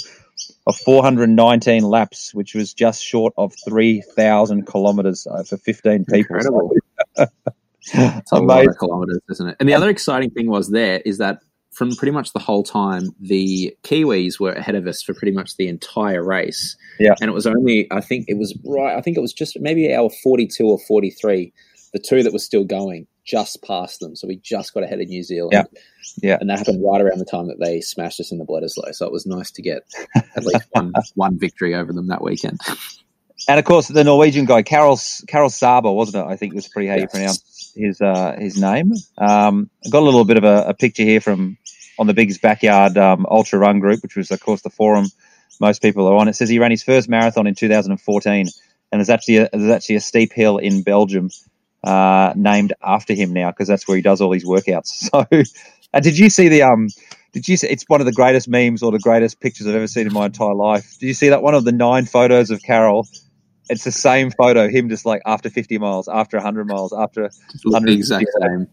[0.66, 6.36] of 419 laps, which was just short of 3,000 kilometres uh, for 15 people.
[6.36, 6.72] Incredible.
[7.94, 9.56] it's a lot of kilometres, isn't it?
[9.60, 11.40] And the other exciting thing was there is that
[11.76, 15.56] from pretty much the whole time, the Kiwis were ahead of us for pretty much
[15.56, 16.74] the entire race.
[16.98, 17.14] Yeah.
[17.20, 19.92] And it was only, I think it was right, I think it was just maybe
[19.94, 21.52] hour 42 or 43,
[21.92, 24.16] the two that were still going just passed them.
[24.16, 25.52] So we just got ahead of New Zealand.
[25.52, 25.64] Yeah.
[26.22, 26.38] Yeah.
[26.40, 28.94] And that happened right around the time that they smashed us in the Bledisloe.
[28.94, 29.82] So it was nice to get
[30.14, 32.58] at least one, one victory over them that weekend.
[33.48, 36.30] And of course, the Norwegian guy, Karel, Karel Sabbe, wasn't it?
[36.30, 37.02] I think was pretty how yes.
[37.02, 38.92] you pronounce his uh, his name.
[39.18, 41.58] Um, I got a little bit of a, a picture here from
[41.98, 45.06] on the biggest backyard um, ultra run group, which was of course the forum
[45.60, 46.28] most people are on.
[46.28, 48.40] It says he ran his first marathon in 2014,
[48.92, 51.30] and there's actually a, there's actually a steep hill in Belgium
[51.84, 55.10] uh, named after him now because that's where he does all these workouts.
[55.10, 55.26] So,
[55.94, 56.88] uh, did you see the um?
[57.32, 57.68] Did you see?
[57.68, 60.26] It's one of the greatest memes or the greatest pictures I've ever seen in my
[60.26, 60.98] entire life.
[61.00, 63.06] Did you see that one of the nine photos of Karel?
[63.68, 67.30] It's the same photo, him just like after 50 miles, after 100 miles, after
[67.64, 68.68] 100 exact same.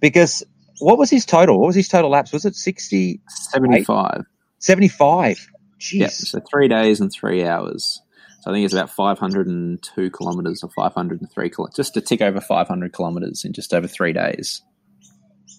[0.00, 0.44] Because
[0.80, 1.60] what was his total?
[1.60, 2.32] What was his total laps?
[2.32, 3.20] Was it 60?
[3.28, 4.24] 75.
[4.58, 5.48] 75.
[5.78, 5.92] Jeez.
[5.92, 8.02] Yeah, so three days and three hours.
[8.40, 12.92] So I think it's about 502 kilometers or 503 kilometers, just to tick over 500
[12.92, 14.62] kilometers in just over three days.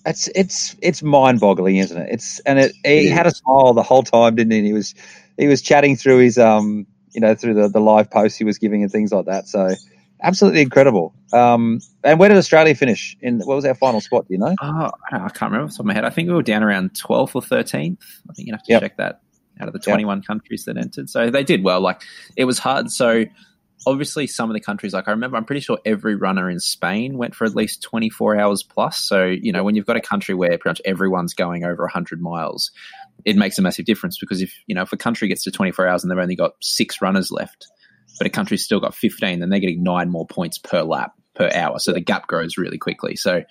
[0.06, 2.08] It's it's it's mind boggling, isn't it?
[2.12, 4.63] It's and it, he had a smile the whole time, didn't he?
[4.63, 4.95] He was
[5.38, 8.58] he was chatting through his um you know through the, the live posts he was
[8.58, 9.48] giving and things like that.
[9.48, 9.74] So
[10.22, 11.13] absolutely incredible.
[11.34, 13.17] Um, and where did Australia finish?
[13.22, 14.28] In what was our final spot?
[14.28, 14.56] Do you know?
[14.62, 16.06] Oh, I, can't remember off the top of my head.
[16.06, 17.98] I think we were down around 12th or 13th.
[18.30, 18.82] I think you have to yep.
[18.82, 19.22] check that
[19.60, 20.26] out of the 21 yep.
[20.26, 21.10] countries that entered.
[21.10, 21.82] So they did well.
[21.82, 22.02] Like
[22.36, 22.91] it was hard.
[22.91, 23.26] So
[23.88, 27.17] obviously some of the countries, like I remember, I'm pretty sure every runner in Spain
[27.17, 29.00] went for at least 24 hours plus.
[29.00, 32.22] So, you know, when you've got a country where pretty much everyone's going over 100
[32.22, 32.72] miles,
[33.26, 35.88] it makes a massive difference because if, you know, if a country gets to 24
[35.88, 37.68] hours and they've only got six runners left,
[38.18, 41.50] but a country's still got 15, then they're getting nine more points per lap per
[41.54, 41.80] hour.
[41.80, 43.16] So the gap grows really quickly.
[43.16, 43.44] So,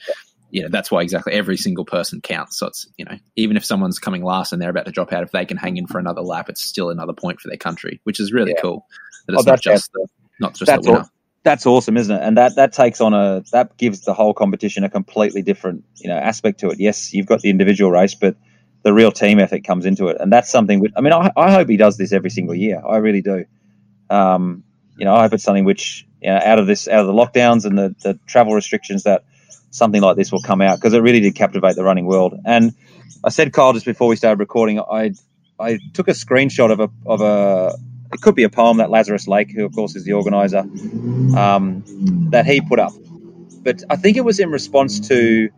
[0.51, 2.59] you know, that's why exactly every single person counts.
[2.59, 5.23] So it's, you know, even if someone's coming last and they're about to drop out,
[5.23, 8.01] if they can hang in for another lap, it's still another point for their country,
[8.05, 8.63] which is really yeah.
[8.63, 8.87] cool.
[9.27, 10.07] That oh, it's oh, not just the,
[10.41, 11.05] not just that's the winner.
[11.05, 11.11] All,
[11.45, 12.23] that's awesome, isn't it?
[12.23, 16.09] And that that takes on a that gives the whole competition a completely different, you
[16.09, 16.81] know, aspect to it.
[16.81, 18.37] Yes, you've got the individual race, but
[18.83, 20.81] the real team effort comes into it, and that's something.
[20.81, 22.83] Which, I mean, I, I hope he does this every single year.
[22.87, 23.45] I really do.
[24.11, 24.64] Um,
[24.97, 27.12] you know, I hope it's something which, you know, out of this, out of the
[27.12, 29.25] lockdowns and the, the travel restrictions, that
[29.71, 32.35] something like this will come out because it really did captivate the running world.
[32.45, 32.75] And
[33.25, 35.12] I said, Kyle, just before we started recording, I
[35.59, 37.75] I took a screenshot of a of a
[38.12, 41.83] it could be a poem that Lazarus Lake, who of course is the organizer, um,
[42.31, 42.93] that he put up.
[43.62, 45.51] But I think it was in response to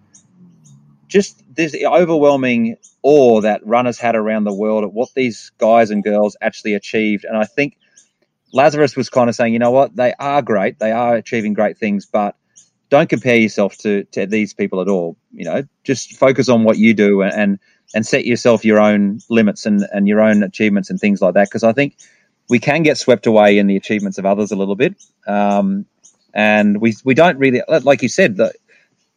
[1.10, 6.04] just this overwhelming awe that runners had around the world at what these guys and
[6.04, 7.24] girls actually achieved.
[7.24, 7.76] And I think
[8.52, 11.78] Lazarus was kind of saying, you know what, they are great, they are achieving great
[11.78, 12.36] things, but
[12.88, 15.16] don't compare yourself to, to these people at all.
[15.32, 17.58] You know, just focus on what you do and, and,
[17.94, 21.48] and set yourself your own limits and, and your own achievements and things like that.
[21.48, 21.96] Because I think
[22.48, 25.00] we can get swept away in the achievements of others a little bit.
[25.26, 25.86] Um,
[26.32, 28.56] and we, we don't really, like you said, that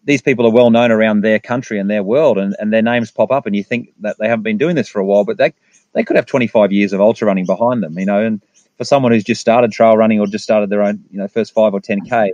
[0.06, 3.12] these people are well known around their country and their world, and, and their names
[3.12, 5.38] pop up, and you think that they haven't been doing this for a while, but
[5.38, 5.54] they,
[5.94, 8.42] they could have 25 years of ultra running behind them, you know, and
[8.78, 11.54] for someone who's just started trail running or just started their own, you know, first
[11.54, 12.32] five or 10K,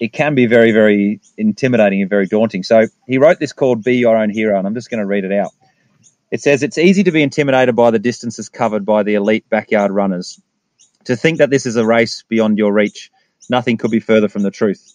[0.00, 2.62] it can be very, very intimidating and very daunting.
[2.62, 5.24] So he wrote this called Be Your Own Hero, and I'm just going to read
[5.24, 5.52] it out.
[6.30, 9.92] It says, It's easy to be intimidated by the distances covered by the elite backyard
[9.92, 10.40] runners.
[11.04, 13.10] To think that this is a race beyond your reach,
[13.50, 14.94] nothing could be further from the truth.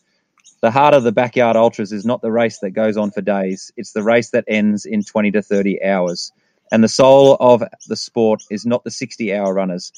[0.61, 3.71] The heart of the backyard ultras is not the race that goes on for days,
[3.77, 6.31] it's the race that ends in 20 to 30 hours.
[6.71, 9.91] And the soul of the sport is not the 60 hour runners,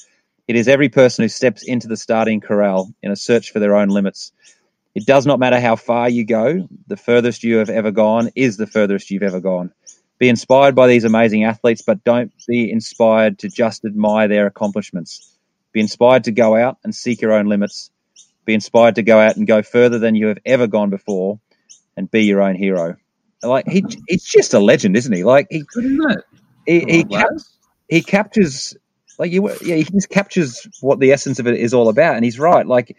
[0.50, 3.76] it is every person who steps into the starting corral in a search for their
[3.76, 4.32] own limits.
[4.96, 8.56] It does not matter how far you go, the furthest you have ever gone is
[8.56, 9.72] the furthest you've ever gone.
[10.18, 15.36] Be inspired by these amazing athletes, but don't be inspired to just admire their accomplishments.
[15.72, 17.92] Be inspired to go out and seek your own limits.
[18.44, 21.40] Be inspired to go out and go further than you have ever gone before,
[21.96, 22.96] and be your own hero.
[23.42, 25.24] Like he, he's just a legend, isn't he?
[25.24, 25.64] Like he,
[26.66, 27.28] he, he, cap-
[27.88, 28.76] he captures
[29.20, 32.24] like you, yeah, he just captures what the essence of it is all about, and
[32.24, 32.66] he's right.
[32.66, 32.96] Like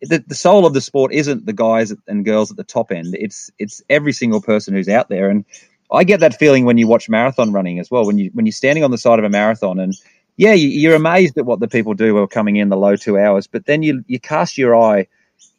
[0.00, 3.14] the, the soul of the sport isn't the guys and girls at the top end;
[3.18, 5.44] it's it's every single person who's out there, and
[5.92, 8.06] I get that feeling when you watch marathon running as well.
[8.06, 9.94] When you when you're standing on the side of a marathon and
[10.36, 12.96] yeah, you, are amazed at what the people do who are coming in the low
[12.96, 15.06] two hours, but then you you cast your eye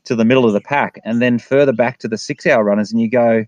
[0.06, 2.92] to the middle of the pack and then further back to the six hour runners,
[2.92, 3.46] and you go,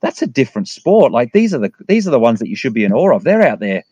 [0.00, 1.12] that's a different sport.
[1.12, 3.24] Like these are the these are the ones that you should be in awe of.
[3.24, 3.82] They're out there,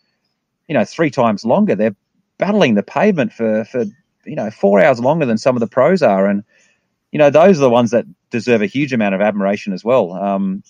[0.67, 1.75] you know, three times longer.
[1.75, 1.95] They're
[2.37, 3.85] battling the pavement for for
[4.25, 6.43] you know four hours longer than some of the pros are, and
[7.11, 10.13] you know those are the ones that deserve a huge amount of admiration as well.
[10.13, 10.63] Um,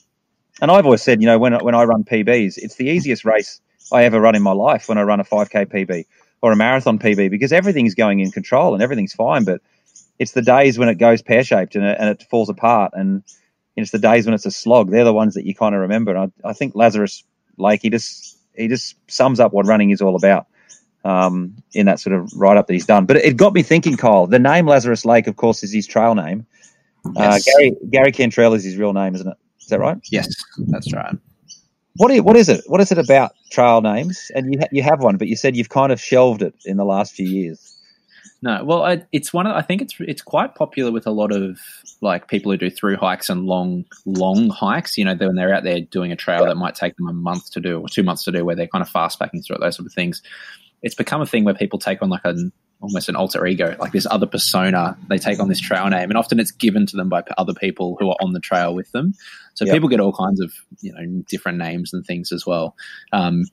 [0.62, 3.62] and I've always said, you know, when when I run PBs, it's the easiest race
[3.92, 6.06] I ever run in my life when I run a 5k PB
[6.42, 9.62] or a marathon PB because everything's going in control and everything's fine, but
[10.20, 13.24] it's the days when it goes pear shaped and it, and it falls apart and
[13.82, 14.92] it's the days when it's a slog.
[14.92, 16.16] They're the ones that you kind of remember.
[16.16, 17.24] And I, I think Lazarus
[17.58, 20.48] Lake, he just he just sums up what running is all about
[21.04, 23.06] um, in that sort of write up that he's done.
[23.06, 24.28] But it got me thinking, Kyle.
[24.28, 26.46] The name Lazarus Lake, of course, is his trail name.
[27.06, 27.48] Uh, yes.
[27.48, 29.38] Uh, Gary Gary Cantrell is his real name, isn't it?
[29.62, 29.98] Is that right?
[30.12, 30.28] Yes,
[30.68, 31.16] that's right.
[31.96, 32.64] What is, what is it?
[32.68, 34.32] What is it about trail names?
[34.34, 36.78] And you ha- you have one, but you said you've kind of shelved it in
[36.78, 37.76] the last few years.
[38.42, 39.56] No, well, I, it's one of.
[39.56, 41.60] I think it's it's quite popular with a lot of
[42.02, 44.98] like people who do through hikes and long long hikes.
[44.98, 47.52] You know, when they're out there doing a trail that might take them a month
[47.52, 49.60] to do or two months to do, where they're kind of fast packing through it,
[49.60, 50.22] those sort of things.
[50.82, 53.92] It's become a thing where people take on like an almost an alter ego, like
[53.92, 54.98] this other persona.
[55.08, 57.98] They take on this trail name, and often it's given to them by other people
[58.00, 59.14] who are on the trail with them.
[59.56, 59.74] So yep.
[59.74, 62.76] people get all kinds of you know different names and things as well.
[63.12, 63.46] Um,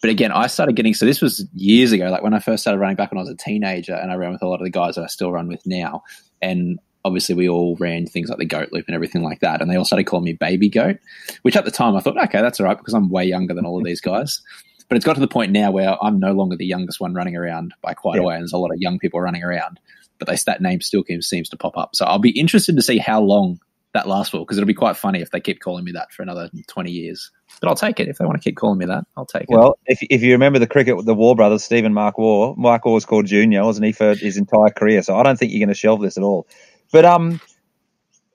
[0.00, 2.78] but again, I started getting so this was years ago, like when I first started
[2.78, 4.70] running back when I was a teenager, and I ran with a lot of the
[4.70, 6.02] guys that I still run with now.
[6.42, 9.60] And obviously, we all ran things like the goat loop and everything like that.
[9.60, 10.98] And they all started calling me baby goat,
[11.42, 13.66] which at the time I thought, okay, that's all right because I'm way younger than
[13.66, 14.42] all of these guys.
[14.90, 17.36] But it's got to the point now where I'm no longer the youngest one running
[17.36, 18.22] around by quite yeah.
[18.22, 18.34] a way.
[18.34, 19.78] And there's a lot of young people running around,
[20.18, 21.94] but they, that name still seems to pop up.
[21.94, 23.60] So I'll be interested to see how long
[23.94, 26.24] that lasts for because it'll be quite funny if they keep calling me that for
[26.24, 27.30] another 20 years.
[27.60, 29.04] But I'll take it if they want to keep calling me that.
[29.16, 29.48] I'll take it.
[29.48, 32.84] Well, if, if you remember the cricket with the Waugh brothers, Stephen Mark Waugh, Mark
[32.84, 35.02] Waugh was called Junior, wasn't he, for his entire career?
[35.02, 36.48] So I don't think you're going to shelve this at all.
[36.90, 37.40] But um,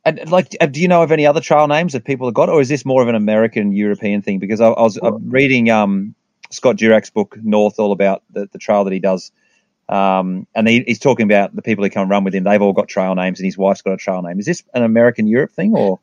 [0.06, 2.48] and like, uh, do you know of any other trail names that people have got,
[2.48, 4.40] or is this more of an American European thing?
[4.40, 6.16] Because I, I was reading um
[6.52, 9.32] Scott Jurek's book North, all about the, the trail that he does.
[9.88, 12.44] Um, and he, he's talking about the people who come and run with him.
[12.44, 14.40] They've all got trail names, and his wife's got a trail name.
[14.40, 16.00] Is this an American Europe thing, or?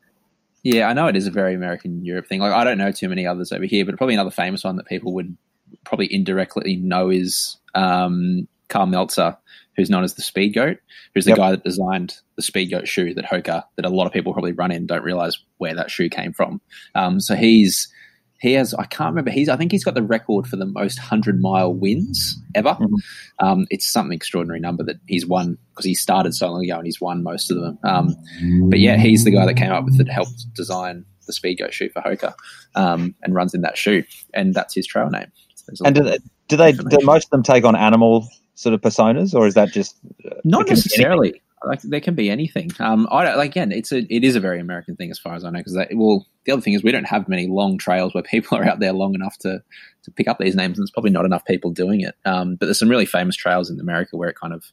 [0.63, 2.39] Yeah, I know it is a very American Europe thing.
[2.39, 4.85] Like I don't know too many others over here, but probably another famous one that
[4.85, 5.35] people would
[5.83, 9.37] probably indirectly know is um, Karl Meltzer,
[9.75, 10.77] who's known as the Speed Goat,
[11.13, 11.37] who's the yep.
[11.37, 14.53] guy that designed the Speed Goat shoe that Hoka, that a lot of people probably
[14.53, 16.61] run in, don't realize where that shoe came from.
[16.95, 17.92] Um, so he's
[18.43, 20.99] he has I can't remember he's I think he's got the record for the most
[20.99, 22.71] hundred mile wins ever.
[22.71, 22.95] Mm-hmm.
[23.39, 26.85] Um, it's something extraordinary number that he's won because he started so long ago and
[26.85, 27.79] he's won most of them.
[27.85, 28.15] Um,
[28.69, 31.73] but yeah, he's the guy that came up with it, helped design the Speed Goat
[31.73, 32.33] shoe for Hoka,
[32.75, 34.03] um, and runs in that shoe,
[34.33, 35.31] and that's his trail name.
[35.73, 36.17] So and do they,
[36.49, 39.71] do they do most of them take on animal sort of personas, or is that
[39.71, 39.95] just
[40.29, 41.41] uh, not necessarily?
[41.65, 42.71] Like there can be anything.
[42.79, 45.43] Um, I don't, again, it's a it is a very American thing as far as
[45.43, 48.23] I know because well, the other thing is we don't have many long trails where
[48.31, 49.61] people are out there long enough to
[50.03, 52.15] to pick up these names, and there's probably not enough people doing it.
[52.25, 54.65] Um, but there's some really famous trails in America where it kind of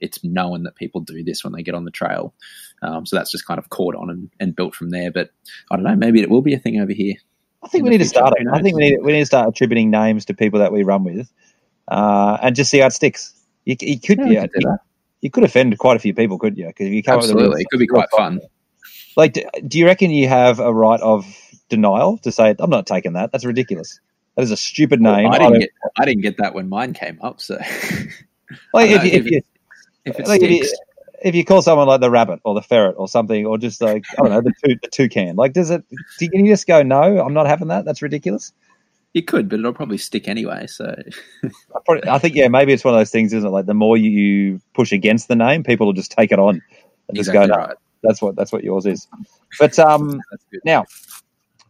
[0.00, 2.34] it's known that people do this when they get on the trail.
[2.82, 5.12] Um, so that's just kind of caught on and, and, built from there.
[5.12, 5.28] But
[5.70, 7.16] I don't know, maybe it will be a thing over here.
[7.62, 8.14] I think we need future.
[8.14, 8.34] to start.
[8.50, 11.04] I think we need we need to start attributing names to people that we run
[11.04, 11.30] with,
[11.88, 13.34] uh, and just see how it sticks.
[13.66, 14.76] You, you could, yeah, yeah
[15.20, 16.66] you could offend quite a few people, couldn't you?
[16.66, 18.40] Because you come absolutely, it could be quite fun.
[19.16, 21.26] Like, do, do you reckon you have a right of
[21.68, 23.32] denial to say I'm not taking that?
[23.32, 24.00] That's ridiculous.
[24.36, 25.28] That is a stupid name.
[25.28, 27.40] Well, I, didn't get, I didn't get that when mine came up.
[27.40, 27.56] So,
[28.72, 29.42] like, if, if, if, you,
[30.04, 30.66] if, it like if, you,
[31.22, 34.04] if you call someone like the rabbit or the ferret or something, or just like
[34.12, 35.84] I don't know the, two, the toucan, like does it?
[36.18, 37.20] Do can you just go no?
[37.20, 37.84] I'm not having that.
[37.84, 38.52] That's ridiculous.
[39.12, 40.66] It could, but it'll probably stick anyway.
[40.66, 40.84] So
[41.44, 43.50] I, probably, I, think yeah, maybe it's one of those things, isn't it?
[43.50, 46.62] Like the more you push against the name, people will just take it on
[47.08, 47.76] and just go, no, right.
[48.02, 49.08] that's what that's what yours is.
[49.58, 50.20] But um,
[50.64, 50.84] now,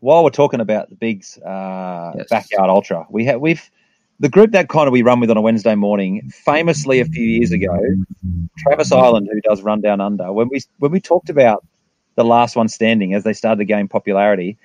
[0.00, 2.28] while we're talking about the Bigs uh, yes.
[2.28, 3.70] backyard ultra, we have we've
[4.18, 6.28] the group that kind of we run with on a Wednesday morning.
[6.30, 7.74] Famously, a few years ago,
[8.58, 11.64] Travis Island, who does Run Down Under, when we when we talked about
[12.16, 14.58] the last one standing as they started to gain popularity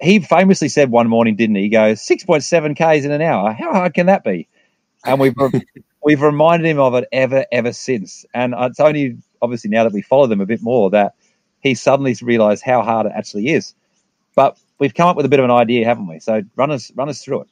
[0.00, 1.62] he famously said one morning, didn't he?
[1.62, 3.52] He goes, 6.7 Ks in an hour.
[3.52, 4.48] How hard can that be?
[5.04, 5.34] And we've,
[6.04, 8.24] we've reminded him of it ever, ever since.
[8.34, 11.14] And it's only obviously now that we follow them a bit more that
[11.60, 13.74] he suddenly realised how hard it actually is.
[14.34, 16.18] But we've come up with a bit of an idea, haven't we?
[16.20, 17.48] So run us run us through it.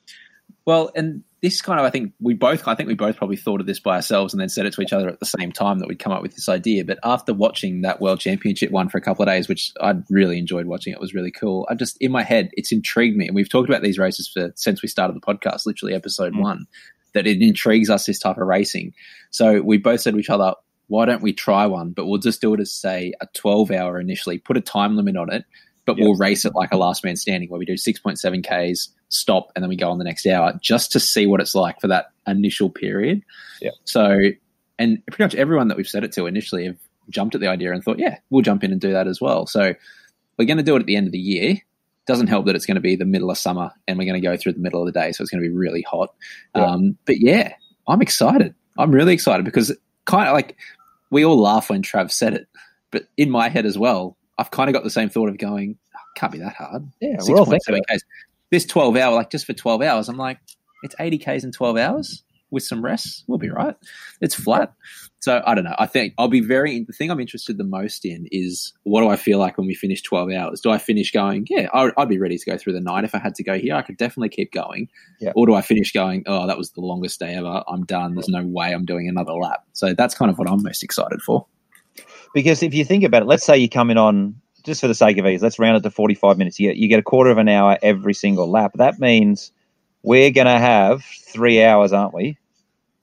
[0.65, 3.61] Well, and this kind of, I think we both, I think we both probably thought
[3.61, 5.79] of this by ourselves and then said it to each other at the same time
[5.79, 6.85] that we'd come up with this idea.
[6.85, 10.39] But after watching that World Championship one for a couple of days, which I really
[10.39, 11.67] enjoyed watching, it was really cool.
[11.71, 14.53] I just in my head, it's intrigued me, and we've talked about these races for
[14.57, 16.43] since we started the podcast, literally episode mm.
[16.43, 16.67] one,
[17.15, 18.93] that it intrigues us this type of racing.
[19.31, 20.55] So we both said to each other,
[20.89, 21.91] why don't we try one?
[21.93, 25.17] But we'll just do it as say a twelve hour initially, put a time limit
[25.17, 25.45] on it,
[25.89, 26.05] but yep.
[26.05, 29.63] we'll race it like a last man standing where we do 6.7 Ks, stop, and
[29.63, 32.11] then we go on the next hour just to see what it's like for that
[32.27, 33.23] initial period.
[33.61, 33.71] Yeah.
[33.85, 34.19] So,
[34.79, 36.77] and pretty much everyone that we've said it to initially have
[37.11, 39.47] jumped at the idea and thought, yeah, we'll jump in and do that as well.
[39.47, 39.75] So
[40.39, 41.59] we're going to do it at the end of the year.
[42.07, 44.27] Doesn't help that it's going to be the middle of summer and we're going to
[44.27, 45.13] go through the middle of the day.
[45.13, 46.15] So it's going to be really hot.
[46.55, 46.65] Yeah.
[46.65, 47.53] Um, but yeah,
[47.87, 48.55] I'm excited.
[48.79, 50.57] I'm really excited because kind of like
[51.11, 52.47] we all laugh when Trav said it,
[52.91, 55.77] but in my head as well, I've kind of got the same thought of going,
[55.95, 56.89] oh, can't be that hard.
[57.01, 58.03] Yeah, we're all thinking Ks.
[58.51, 60.39] This 12 hour, like just for 12 hours, I'm like,
[60.83, 63.25] it's 80 Ks in 12 hours with some rest.
[63.27, 63.77] We'll be right.
[64.21, 64.73] It's flat.
[65.21, 65.75] So I don't know.
[65.79, 69.09] I think I'll be very, the thing I'm interested the most in is what do
[69.09, 70.61] I feel like when we finish 12 hours?
[70.61, 73.05] Do I finish going, yeah, I'd, I'd be ready to go through the night.
[73.05, 74.89] If I had to go here, I could definitely keep going.
[75.21, 75.33] Yeah.
[75.35, 77.63] Or do I finish going, oh, that was the longest day ever.
[77.69, 78.15] I'm done.
[78.15, 79.65] There's no way I'm doing another lap.
[79.73, 81.47] So that's kind of what I'm most excited for.
[82.33, 84.95] Because if you think about it, let's say you come in on just for the
[84.95, 86.61] sake of ease, let's round it to 45 minutes.
[86.61, 88.73] You get, you get a quarter of an hour every single lap.
[88.77, 89.51] That means
[90.03, 92.39] we're going to have three hours, aren't we?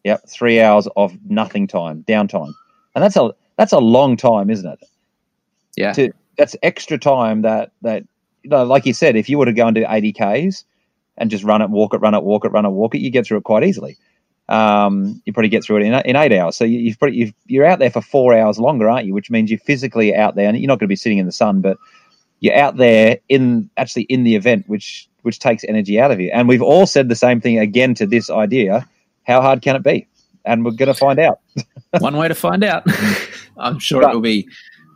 [0.06, 2.54] Yep, three hours of nothing time, downtime,
[2.94, 4.80] and that's a that's a long time, isn't it?
[5.76, 8.04] Yeah, to, that's extra time that that
[8.44, 10.64] you know, like you said, if you were to go and do 80 k's
[11.18, 13.10] and just run it, walk it, run it, walk it, run it, walk it, you
[13.10, 13.98] get through it quite easily
[14.48, 16.56] um, you probably get through it in, in eight hours.
[16.56, 19.14] So you, have probably, you are out there for four hours longer, aren't you?
[19.14, 21.32] Which means you're physically out there, and you're not going to be sitting in the
[21.32, 21.78] sun, but
[22.40, 26.30] you're out there in actually in the event, which which takes energy out of you.
[26.32, 28.88] And we've all said the same thing again to this idea:
[29.24, 30.08] how hard can it be?
[30.46, 31.40] And we're going to find out.
[32.00, 32.84] One way to find out.
[33.58, 34.48] I'm sure but, it will be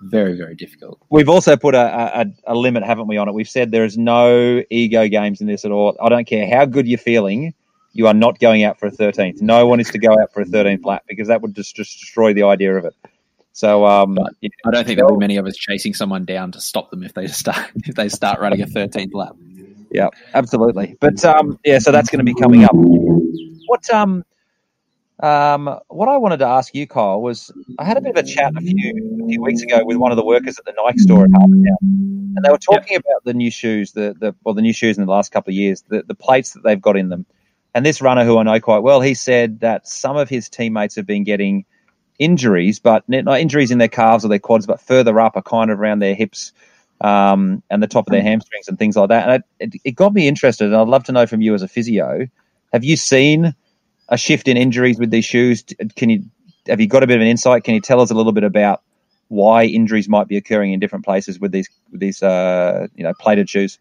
[0.04, 1.00] very very difficult.
[1.10, 3.34] We've also put a, a, a limit, haven't we, on it?
[3.34, 5.98] We've said there is no ego games in this at all.
[6.00, 7.56] I don't care how good you're feeling
[7.94, 9.42] you are not going out for a 13th.
[9.42, 12.00] No one is to go out for a 13th lap because that would just, just
[12.00, 12.96] destroy the idea of it.
[13.54, 16.62] So um, yeah, I don't think there'll be many of us chasing someone down to
[16.62, 19.36] stop them if they start if they start running a 13th lap.
[19.92, 20.96] Yeah, absolutely.
[21.00, 22.72] But um, yeah, so that's going to be coming up.
[22.74, 24.24] What um,
[25.22, 28.28] um, what I wanted to ask you, Kyle, was I had a bit of a
[28.28, 31.00] chat a few a few weeks ago with one of the workers at the Nike
[31.00, 33.02] store at Harbour Town, and they were talking yep.
[33.02, 35.56] about the new shoes, the the well, the new shoes in the last couple of
[35.56, 37.26] years, the the plates that they've got in them
[37.74, 40.96] and this runner, who I know quite well, he said that some of his teammates
[40.96, 41.66] have been getting
[42.18, 45.72] injuries, but not injuries in their calves or their quads, but further up, are kind
[45.72, 46.52] of around their hips
[47.02, 49.30] um, and the top of their hamstrings and things like that.
[49.30, 51.68] And it, it got me interested, and I'd love to know from you as a
[51.68, 52.28] physio,
[52.74, 53.56] have you seen
[54.10, 55.64] a shift in injuries with these shoes?
[55.96, 56.24] Can you
[56.68, 57.64] have you got a bit of an insight?
[57.64, 58.84] Can you tell us a little bit about
[59.30, 63.14] why injuries might be occurring in different places with these with these uh, you know
[63.14, 63.80] plated shoes?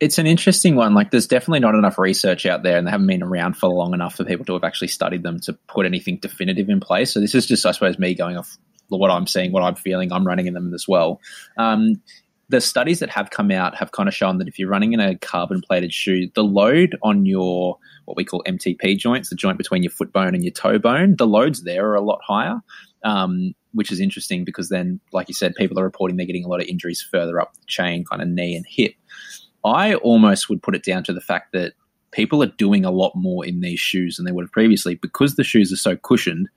[0.00, 0.94] It's an interesting one.
[0.94, 3.94] Like, there's definitely not enough research out there, and they haven't been around for long
[3.94, 7.12] enough for people to have actually studied them to put anything definitive in place.
[7.12, 10.12] So this is just, I suppose, me going off what I'm seeing, what I'm feeling.
[10.12, 11.20] I'm running in them as well.
[11.56, 12.02] Um,
[12.48, 15.00] the studies that have come out have kind of shown that if you're running in
[15.00, 19.58] a carbon plated shoe, the load on your what we call MTP joints, the joint
[19.58, 22.60] between your foot bone and your toe bone, the loads there are a lot higher.
[23.02, 26.48] Um, which is interesting because then, like you said, people are reporting they're getting a
[26.48, 28.94] lot of injuries further up the chain, kind of knee and hip.
[29.66, 31.74] I almost would put it down to the fact that
[32.12, 35.34] people are doing a lot more in these shoes than they would have previously because
[35.34, 36.48] the shoes are so cushioned.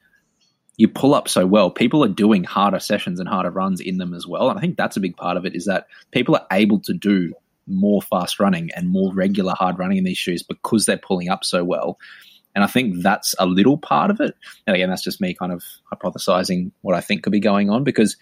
[0.77, 1.71] You pull up so well.
[1.71, 4.49] People are doing harder sessions and harder runs in them as well.
[4.49, 6.93] And I think that's a big part of it is that people are able to
[6.93, 7.33] do
[7.67, 11.43] more fast running and more regular hard running in these shoes because they're pulling up
[11.43, 11.97] so well.
[12.55, 14.35] And I think that's a little part of it.
[14.67, 17.83] And again, that's just me kind of hypothesizing what I think could be going on
[17.83, 18.17] because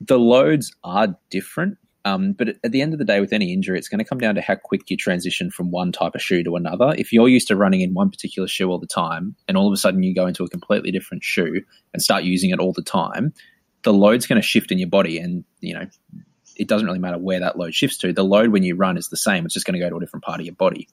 [0.00, 3.78] the loads are different um, but at the end of the day, with any injury,
[3.78, 6.42] it's going to come down to how quick you transition from one type of shoe
[6.42, 6.94] to another.
[6.98, 9.72] If you're used to running in one particular shoe all the time, and all of
[9.72, 12.82] a sudden you go into a completely different shoe and start using it all the
[12.82, 13.32] time,
[13.82, 15.86] the load's going to shift in your body, and you know
[16.56, 18.12] it doesn't really matter where that load shifts to.
[18.12, 19.44] The load when you run is the same.
[19.44, 20.88] It's just going to go to a different part of your body.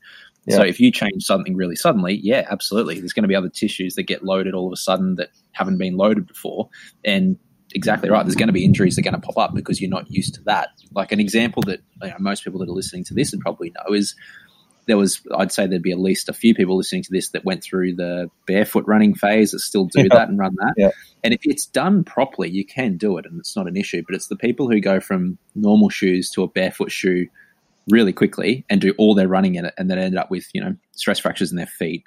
[0.46, 0.58] Yeah.
[0.58, 3.00] So if you change something really suddenly, yeah, absolutely.
[3.00, 5.78] There's going to be other tissues that get loaded all of a sudden that haven't
[5.78, 6.70] been loaded before,
[7.04, 7.38] and
[7.74, 8.24] exactly right.
[8.24, 10.36] There's going to be injuries that are going to pop up because you're not used
[10.36, 10.70] to that.
[10.94, 13.72] Like an example that you know, most people that are listening to this and probably
[13.72, 14.16] know is
[14.88, 17.46] there was, I'd say there'd be at least a few people listening to this that
[17.46, 20.08] went through the barefoot running phase that still do Yeah.
[20.10, 20.74] that and run that.
[20.78, 20.92] Yeah.
[21.24, 24.02] And if it's done properly, you can do it, and it's not an issue.
[24.06, 27.28] But it's the people who go from normal shoes to a barefoot shoe
[27.88, 30.62] really quickly and do all their running in it, and then end up with you
[30.62, 32.04] know stress fractures in their feet,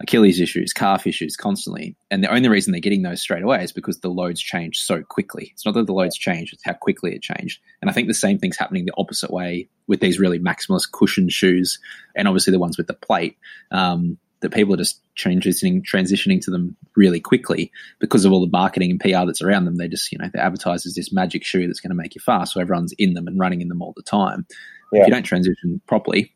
[0.00, 1.96] Achilles issues, calf issues constantly.
[2.10, 5.02] And the only reason they're getting those straight away is because the loads change so
[5.02, 5.50] quickly.
[5.52, 7.60] It's not that the loads change, it's how quickly it changed.
[7.80, 11.28] And I think the same thing's happening the opposite way with these really maximalist cushion
[11.28, 11.78] shoes
[12.14, 13.36] and obviously the ones with the plate.
[13.70, 18.50] Um, that people are just transitioning transitioning to them really quickly because of all the
[18.50, 19.76] marketing and PR that's around them.
[19.76, 22.20] They just, you know, they advertise as this magic shoe that's going to make you
[22.20, 22.52] fast.
[22.52, 24.46] So everyone's in them and running in them all the time.
[24.92, 25.00] Yeah.
[25.00, 26.32] If you don't transition properly,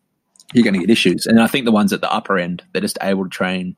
[0.53, 1.27] you're going to get issues.
[1.27, 3.77] And I think the ones at the upper end, they're just able to train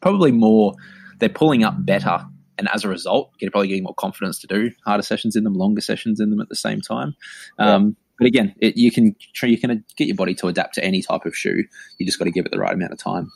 [0.00, 0.74] probably more,
[1.18, 2.24] they're pulling up better.
[2.58, 5.54] And as a result, you're probably getting more confidence to do harder sessions in them,
[5.54, 7.14] longer sessions in them at the same time.
[7.58, 11.00] Um, but again, it, you can you can get your body to adapt to any
[11.00, 11.64] type of shoe.
[11.96, 13.32] You just got to give it the right amount of time.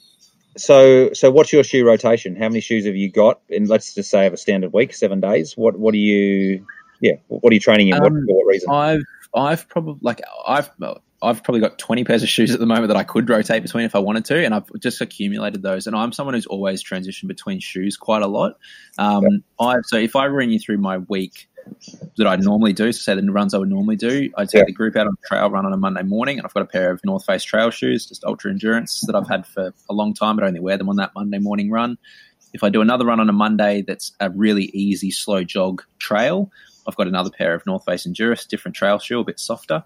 [0.59, 2.37] So, so what's your shoe rotation?
[2.37, 3.41] How many shoes have you got?
[3.51, 5.57] And let's just say of a standard week, seven days.
[5.57, 6.65] What, what are you?
[7.01, 7.97] Yeah, what are you training in?
[7.97, 8.71] what, Um, for what reason?
[8.71, 9.03] I've
[9.35, 10.71] I've probably like I've
[11.25, 13.85] I've probably got twenty pairs of shoes at the moment that I could rotate between
[13.85, 15.87] if I wanted to, and I've just accumulated those.
[15.87, 18.59] And I'm someone who's always transitioned between shoes quite a lot.
[18.99, 21.49] Um, I so if I ran you through my week
[22.19, 24.65] that I normally do, so say the runs I would normally do, I'd take Yeah.
[24.67, 26.67] the group out on a trail run on a Monday morning, and I've got a
[26.67, 30.13] pair of North Face trail shoes, just ultra endurance that I've had for a long
[30.13, 31.97] time, but I only wear them on that Monday morning run.
[32.53, 36.51] If I do another run on a Monday that's a really easy, slow jog trail,
[36.87, 39.83] I've got another pair of North Face Endurance, different trail shoe, a bit softer.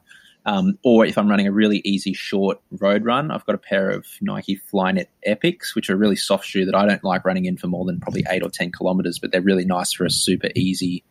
[0.49, 3.91] Um, or if I'm running a really easy, short road run, I've got a pair
[3.91, 7.45] of Nike Flyknit Epics, which are a really soft shoe that I don't like running
[7.45, 10.11] in for more than probably eight or 10 kilometers, but they're really nice for a
[10.11, 11.05] super easy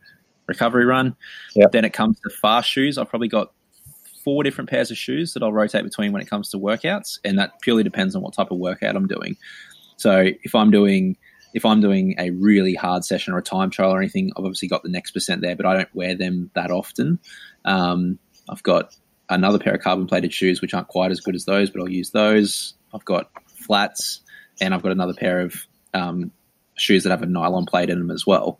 [0.47, 1.15] recovery run.
[1.53, 1.71] Yep.
[1.71, 2.97] Then it comes to fast shoes.
[2.97, 3.53] I've probably got
[4.23, 7.37] four different pairs of shoes that I'll rotate between when it comes to workouts, and
[7.37, 9.37] that purely depends on what type of workout I'm doing.
[9.97, 11.15] So if I'm doing
[11.53, 14.67] if I'm doing a really hard session or a time trial or anything, I've obviously
[14.67, 17.19] got the next percent there, but I don't wear them that often.
[17.65, 18.17] Um,
[18.49, 18.95] I've got
[19.29, 21.89] another pair of carbon plated shoes, which aren't quite as good as those, but I'll
[21.89, 22.73] use those.
[22.93, 23.29] I've got
[23.65, 24.21] flats,
[24.61, 25.55] and I've got another pair of
[25.93, 26.31] um,
[26.75, 28.59] shoes that have a nylon plate in them as well.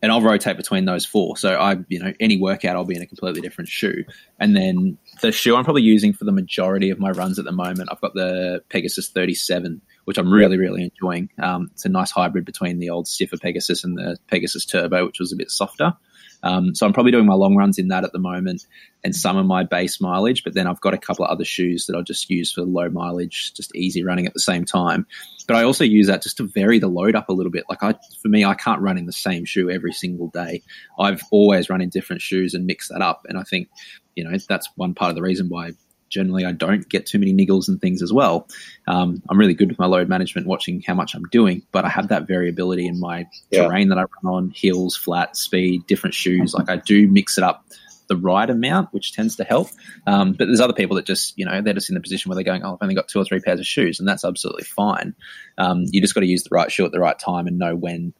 [0.00, 1.36] And I'll rotate between those four.
[1.36, 4.04] So I, you know, any workout I'll be in a completely different shoe.
[4.38, 7.52] And then the shoe I'm probably using for the majority of my runs at the
[7.52, 11.30] moment, I've got the Pegasus 37, which I'm really, really enjoying.
[11.42, 15.18] Um, it's a nice hybrid between the old stiffer Pegasus and the Pegasus Turbo, which
[15.18, 15.96] was a bit softer.
[16.42, 18.64] Um, so I'm probably doing my long runs in that at the moment
[19.04, 21.86] and some of my base mileage, but then I've got a couple of other shoes
[21.86, 25.06] that I'll just use for low mileage, just easy running at the same time.
[25.46, 27.64] But I also use that just to vary the load up a little bit.
[27.68, 30.62] Like I, for me, I can't run in the same shoe every single day.
[30.98, 33.22] I've always run in different shoes and mix that up.
[33.28, 33.68] And I think,
[34.14, 35.72] you know, that's one part of the reason why
[36.08, 38.48] generally I don't get too many niggles and things as well.
[38.86, 41.88] Um, I'm really good with my load management, watching how much I'm doing, but I
[41.88, 43.64] have that variability in my Yeah.
[43.64, 46.54] terrain that I run on, hills, flat, speed, different shoes.
[46.54, 47.64] Like I do mix it up
[48.08, 49.68] the right amount, which tends to help.
[50.06, 52.36] Um, but there's other people that just, you know, they're just in the position where
[52.36, 54.64] they're going, oh, I've only got two or three pairs of shoes, and that's absolutely
[54.64, 55.14] fine.
[55.58, 57.76] Um, you just got to use the right shoe at the right time and know
[57.76, 58.14] when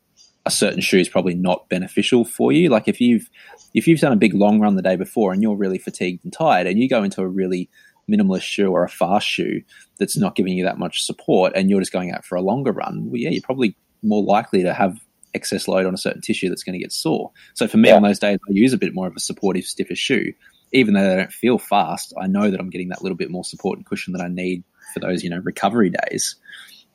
[0.49, 2.68] a certain shoe is probably not beneficial for you.
[2.70, 3.28] Like if you've
[3.74, 6.32] if you've done a big long run the day before and you're really fatigued and
[6.32, 7.68] tired, and you go into a really
[8.11, 9.61] minimalist shoe or a fast shoe
[9.99, 12.72] that's not giving you that much support, and you're just going out for a longer
[12.72, 14.99] run, well, yeah, you're probably more likely to have
[15.34, 17.30] excess load on a certain tissue that's going to get sore.
[17.53, 17.96] So for me, Yeah.
[17.96, 20.32] on those days, I use a bit more of a supportive, stiffer shoe.
[20.72, 23.44] Even though they don't feel fast, I know that I'm getting that little bit more
[23.44, 26.36] support and cushion that I need for those, you know, recovery days.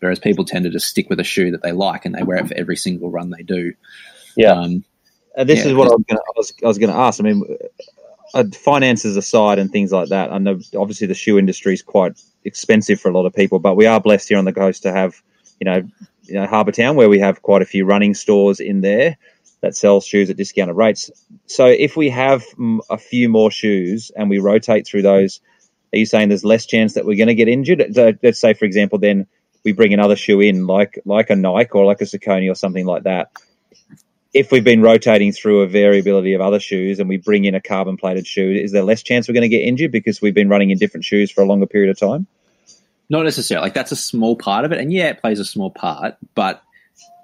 [0.03, 2.37] Whereas people tend to just stick with a shoe that they like and they wear
[2.37, 3.73] it for every single run they do.
[4.35, 4.53] Yeah.
[4.53, 4.83] Um,
[5.35, 7.19] And this Yeah, is what I was going to I was, I was to ask.
[7.19, 7.43] I mean,
[8.33, 10.31] uh, finances aside and things like that.
[10.31, 13.75] I know obviously the shoe industry is quite expensive for a lot of people, but
[13.75, 15.21] we are blessed here on the coast to have,
[15.59, 15.83] you know,
[16.23, 19.17] you know Harbour Town where we have quite a few running stores in there
[19.61, 21.09] that sell shoes at discounted rates.
[21.45, 22.43] So if we have
[22.89, 25.39] a few more shoes and we rotate through those,
[25.93, 27.83] are you saying there's less chance that we're going to get injured?
[27.93, 29.27] So let's say, for example, then
[29.63, 32.85] we bring another shoe in, like like a Nike or like a Saucony or something
[32.85, 33.31] like that
[34.33, 37.61] if we've been rotating through a variability of other shoes and we bring in a
[37.61, 40.49] carbon plated shoe, is there less chance we're going to get injured because we've been
[40.49, 42.25] running in different shoes for a longer period of time?
[43.09, 43.65] Not necessarily.
[43.65, 46.15] Like that's a small part of it, and yeah, it plays a small part.
[46.33, 46.63] But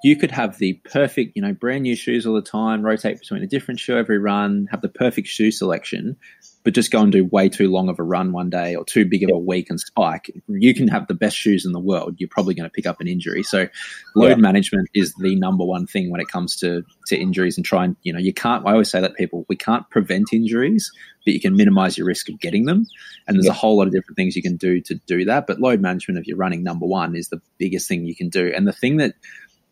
[0.04, 3.42] you could have the perfect, you know, brand new shoes all the time, rotate between
[3.42, 6.16] a different shoe every run, have the perfect shoe selection,
[6.64, 9.06] but just go and do way too long of a run one day or too
[9.06, 12.16] big of a week and spike, you can have the best shoes in the world.
[12.18, 13.44] You're probably going to pick up an injury.
[13.44, 13.68] So
[14.16, 14.36] load yeah.
[14.36, 17.96] management is the number one thing when it comes to, to injuries and try and,
[18.04, 20.92] you know, you can't, I always say that people, we can't prevent injuries,
[21.26, 22.86] but you can minimize your risk of getting them.
[23.26, 23.52] And there's yeah.
[23.52, 25.48] a whole lot of different things you can do to do that.
[25.48, 28.52] But load management, if you're running number one, is the biggest thing you can do.
[28.54, 29.16] And the thing that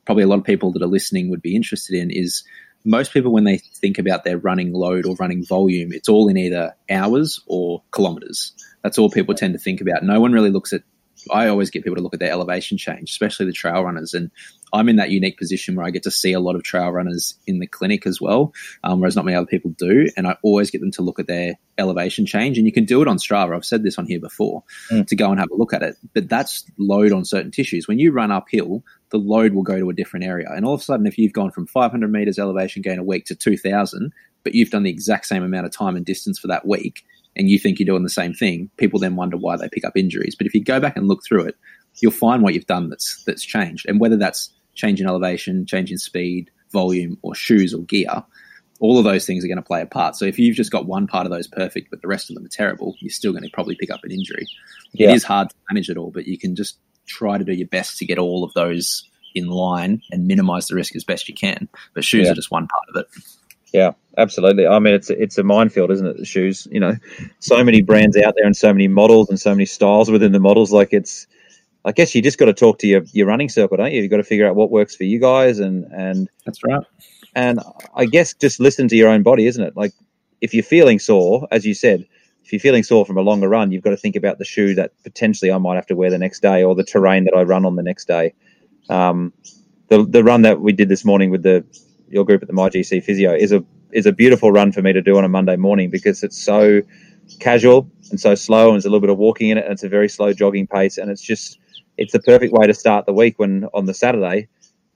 [0.05, 2.43] probably a lot of people that are listening would be interested in is
[2.87, 6.37] most people, when they think about their running load or running volume, it's all in
[6.37, 8.53] either hours or kilometers.
[8.81, 10.03] That's all people tend to think about.
[10.03, 10.83] No one really looks at.
[11.29, 14.13] I always get people to look at their elevation change, especially the trail runners.
[14.13, 14.31] And
[14.71, 17.37] I'm in that unique position where I get to see a lot of trail runners
[17.45, 20.07] in the clinic as well, um, whereas not many other people do.
[20.15, 22.57] And I always get them to look at their elevation change.
[22.57, 23.55] And you can do it on Strava.
[23.55, 25.05] I've said this on here before mm.
[25.05, 25.97] to go and have a look at it.
[26.13, 27.87] But that's load on certain tissues.
[27.89, 30.47] When you run uphill, the load will go to a different area.
[30.49, 33.25] And all of a sudden, if you've gone from 500 meters elevation gain a week
[33.25, 34.11] to 2000,
[34.43, 37.03] but you've done the exact same amount of time and distance for that week,
[37.35, 39.95] and you think you're doing the same thing, people then wonder why they pick up
[39.95, 40.35] injuries.
[40.35, 41.55] But if you go back and look through it,
[41.99, 43.85] you'll find what you've done that's that's changed.
[43.87, 48.23] And whether that's change in elevation, change in speed, volume, or shoes or gear,
[48.79, 50.15] all of those things are going to play a part.
[50.15, 52.45] So if you've just got one part of those perfect, but the rest of them
[52.45, 54.45] are terrible, you're still going to probably pick up an injury.
[54.93, 55.09] Yeah.
[55.09, 56.77] It is hard to manage it all, but you can just
[57.07, 60.75] try to do your best to get all of those in line and minimize the
[60.75, 61.67] risk as best you can.
[61.93, 62.31] But shoes yeah.
[62.31, 63.07] are just one part of it.
[63.73, 64.65] Yeah, absolutely.
[64.65, 66.17] I mean, it's it's a minefield, isn't it?
[66.17, 66.95] The shoes, you know,
[67.39, 70.39] so many brands out there and so many models and so many styles within the
[70.39, 70.71] models.
[70.71, 71.27] Like it's,
[71.83, 74.01] I guess you just got to talk to your, your running circle, don't you?
[74.01, 76.83] You've got to figure out what works for you guys, and and that's right.
[77.35, 77.59] And
[77.93, 79.75] I guess just listen to your own body, isn't it?
[79.75, 79.93] Like
[80.41, 82.07] if you're feeling sore, as you said,
[82.47, 84.73] if you're feeling sore from a longer run, you've got to think about the shoe
[84.75, 87.43] that potentially I might have to wear the next day or the terrain that I
[87.43, 88.35] run on the next day.
[88.87, 89.33] Um,
[89.89, 91.65] the the run that we did this morning with the
[92.07, 95.01] your group at the MyGC Physio is a is a beautiful run for me to
[95.01, 96.81] do on a Monday morning because it's so
[97.41, 99.83] casual and so slow and there's a little bit of walking in it and it's
[99.83, 101.59] a very slow jogging pace and it's just
[101.97, 104.47] it's the perfect way to start the week when on the Saturday,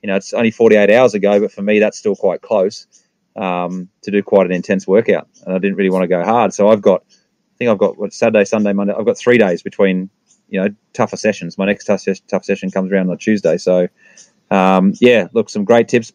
[0.02, 2.88] you know, it's only 48 hours ago, but for me that's still quite close
[3.36, 6.54] um, to do quite an intense workout and I didn't really want to go hard.
[6.54, 7.04] So I've got
[7.62, 8.95] think I've got what Saturday, Sunday, Monday.
[8.97, 10.09] I've got three days between
[10.49, 11.59] you know tougher sessions.
[11.59, 13.57] My next tough, tough session comes around on Tuesday.
[13.57, 13.88] So
[14.49, 16.12] um, yeah, look, some great tips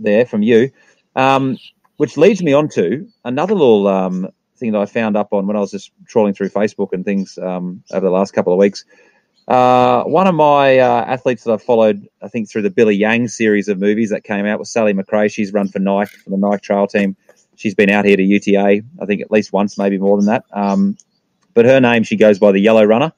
[0.00, 0.72] there from you,
[1.14, 1.56] um,
[1.98, 5.56] which leads me on to another little um, thing that I found up on when
[5.56, 8.84] I was just trawling through Facebook and things um, over the last couple of weeks.
[9.46, 13.28] Uh, one of my uh, athletes that I followed, I think through the Billy Yang
[13.28, 15.32] series of movies that came out was Sally McRae.
[15.32, 17.16] She's run for Nike for the Nike Trail Team
[17.58, 20.44] she's been out here to UTA, I think at least once, maybe more than that.
[20.52, 20.96] Um,
[21.54, 23.12] but her name, she goes by the Yellow Runner.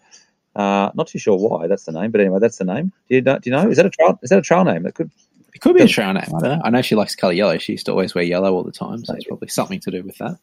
[0.56, 2.92] Uh, not too sure why that's the name, but anyway, that's the name.
[3.08, 3.38] Do you know?
[3.38, 3.70] Do you know?
[3.70, 4.18] Is that a trial?
[4.22, 4.84] Is that a trial name?
[4.86, 5.10] It could.
[5.54, 6.24] It could be a trial name.
[6.24, 6.60] I don't know.
[6.64, 7.58] I know she likes color yellow.
[7.58, 10.02] She used to always wear yellow all the time, so it's probably something to do
[10.02, 10.38] with that.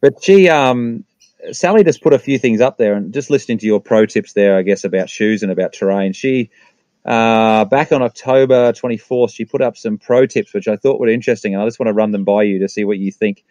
[0.00, 1.04] But she, um,
[1.52, 4.32] Sally, just put a few things up there, and just listening to your pro tips
[4.32, 6.12] there, I guess about shoes and about terrain.
[6.12, 6.50] She
[7.04, 11.08] uh, back on October 24th, she put up some pro tips, which I thought were
[11.08, 11.54] interesting.
[11.54, 13.44] And I just want to run them by you to see what you think.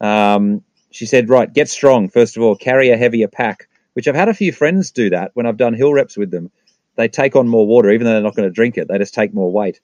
[0.00, 2.08] Um, she said, right, get strong.
[2.08, 5.32] First of all, carry a heavier pack, which I've had a few friends do that
[5.34, 6.50] when I've done hill reps with them.
[6.96, 8.88] They take on more water, even though they're not going to drink it.
[8.88, 9.80] They just take more weight.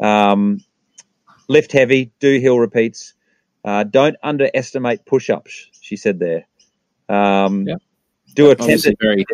[0.00, 0.60] Um,
[1.48, 3.14] lift heavy, do hill repeats.
[3.64, 6.46] Uh, don't underestimate push ups, she said there.
[7.08, 7.76] Um, yeah.
[8.34, 9.26] Do a 10 to, very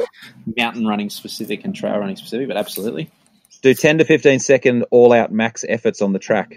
[0.56, 3.08] mountain running specific and trail running specific, but absolutely
[3.62, 6.54] do 10 to 15 second all out max efforts on the track.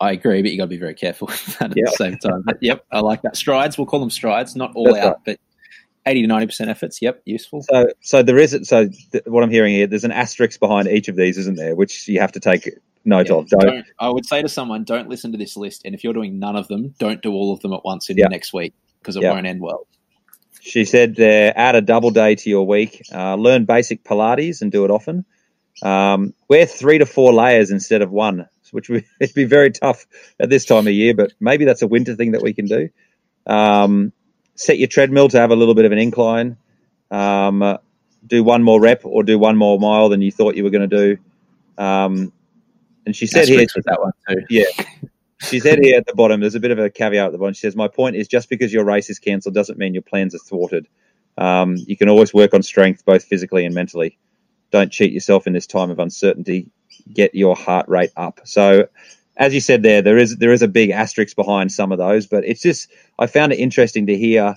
[0.00, 1.86] I agree, but you got to be very careful with that at yep.
[1.86, 2.42] the same time.
[2.44, 3.36] But yep, I like that.
[3.36, 5.38] Strides, we'll call them strides, not all That's out, right.
[5.38, 5.40] but
[6.06, 7.02] 80 to 90% efforts.
[7.02, 7.62] Yep, useful.
[7.62, 11.08] So, so there is, so th- what I'm hearing here, there's an asterisk behind each
[11.08, 11.74] of these, isn't there?
[11.74, 12.68] Which you have to take
[13.04, 13.48] note yeah, of.
[13.48, 15.82] Don't, don't, I would say to someone, don't listen to this list.
[15.84, 18.16] And if you're doing none of them, don't do all of them at once in
[18.16, 18.26] yep.
[18.26, 19.32] the next week because it yep.
[19.32, 19.86] won't end well.
[20.66, 23.00] She said, uh, add a double day to your week.
[23.14, 25.24] Uh, learn basic Pilates and do it often.
[25.80, 29.04] Um, wear three to four layers instead of one, which would
[29.34, 30.06] be very tough
[30.40, 32.88] at this time of year, but maybe that's a winter thing that we can do.
[33.46, 34.12] Um,
[34.56, 36.56] set your treadmill to have a little bit of an incline.
[37.12, 37.76] Um, uh,
[38.26, 40.90] do one more rep or do one more mile than you thought you were going
[40.90, 41.82] to do.
[41.82, 42.32] Um,
[43.06, 44.42] and she said here, that one too.
[44.50, 44.64] Yeah.
[45.42, 47.54] She said here at the bottom, there's a bit of a caveat at the bottom.
[47.54, 50.34] She says, My point is just because your race is cancelled doesn't mean your plans
[50.34, 50.88] are thwarted.
[51.38, 54.18] Um, you can always work on strength, both physically and mentally
[54.70, 56.70] don't cheat yourself in this time of uncertainty.
[57.12, 58.40] Get your heart rate up.
[58.44, 58.88] So,
[59.36, 62.26] as you said there, there is there is a big asterisk behind some of those,
[62.26, 64.56] but it's just I found it interesting to hear.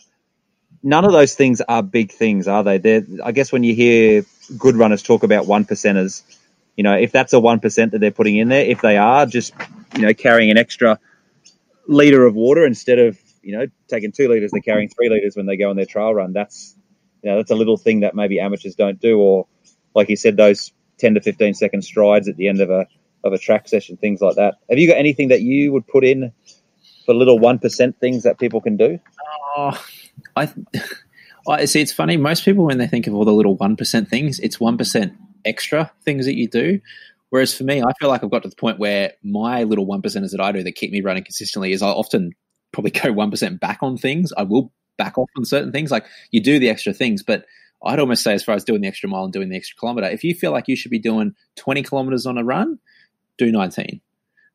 [0.81, 2.77] None of those things are big things, are they?
[2.77, 4.23] They're, I guess when you hear
[4.57, 6.23] good runners talk about one percenters,
[6.79, 9.25] you know, if that's a one percent that they're putting in there, if they are
[9.25, 9.53] just
[9.97, 10.97] you know carrying an extra
[11.89, 15.45] liter of water instead of you know taking two liters, they're carrying three liters when
[15.45, 16.31] they go on their trial run.
[16.31, 16.77] That's
[17.21, 19.45] you know that's a little thing that maybe amateurs don't do, or
[19.93, 22.87] like you said, those ten to fifteen second strides at the end of a
[23.25, 24.55] of a track session, things like that.
[24.69, 26.31] Have you got anything that you would put in
[27.05, 28.99] for little one percent things that people can do?
[29.57, 29.83] Oh,
[30.37, 30.49] I,
[31.49, 31.81] I see.
[31.81, 32.15] It's funny.
[32.15, 35.11] Most people, when they think of all the little one percent things, it's one percent
[35.45, 36.79] extra things that you do.
[37.29, 40.01] Whereas for me, I feel like I've got to the point where my little one
[40.01, 42.31] percenters that I do that keep me running consistently is I often
[42.71, 44.33] probably go one percent back on things.
[44.35, 45.91] I will back off on certain things.
[45.91, 47.45] Like you do the extra things, but
[47.83, 50.07] I'd almost say as far as doing the extra mile and doing the extra kilometer,
[50.07, 52.79] if you feel like you should be doing 20 kilometers on a run,
[53.37, 54.01] do 19.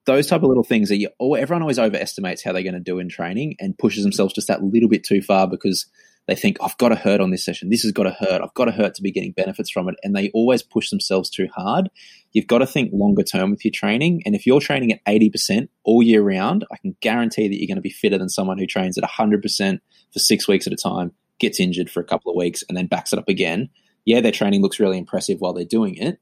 [0.06, 2.80] Those type of little things that you, oh, everyone always overestimates how they're going to
[2.80, 5.86] do in training and pushes themselves just that little bit too far because
[6.26, 7.68] they think I've got to hurt on this session.
[7.68, 8.40] This has got to hurt.
[8.40, 9.96] I've got to hurt to be getting benefits from it.
[10.02, 11.90] And they always push themselves too hard.
[12.32, 14.22] You've got to think longer term with your training.
[14.24, 17.76] And if you're training at 80% all year round, I can guarantee that you're going
[17.76, 19.80] to be fitter than someone who trains at 100%
[20.12, 22.86] for six weeks at a time, gets injured for a couple of weeks, and then
[22.86, 23.68] backs it up again.
[24.06, 26.18] Yeah, their training looks really impressive while they're doing it.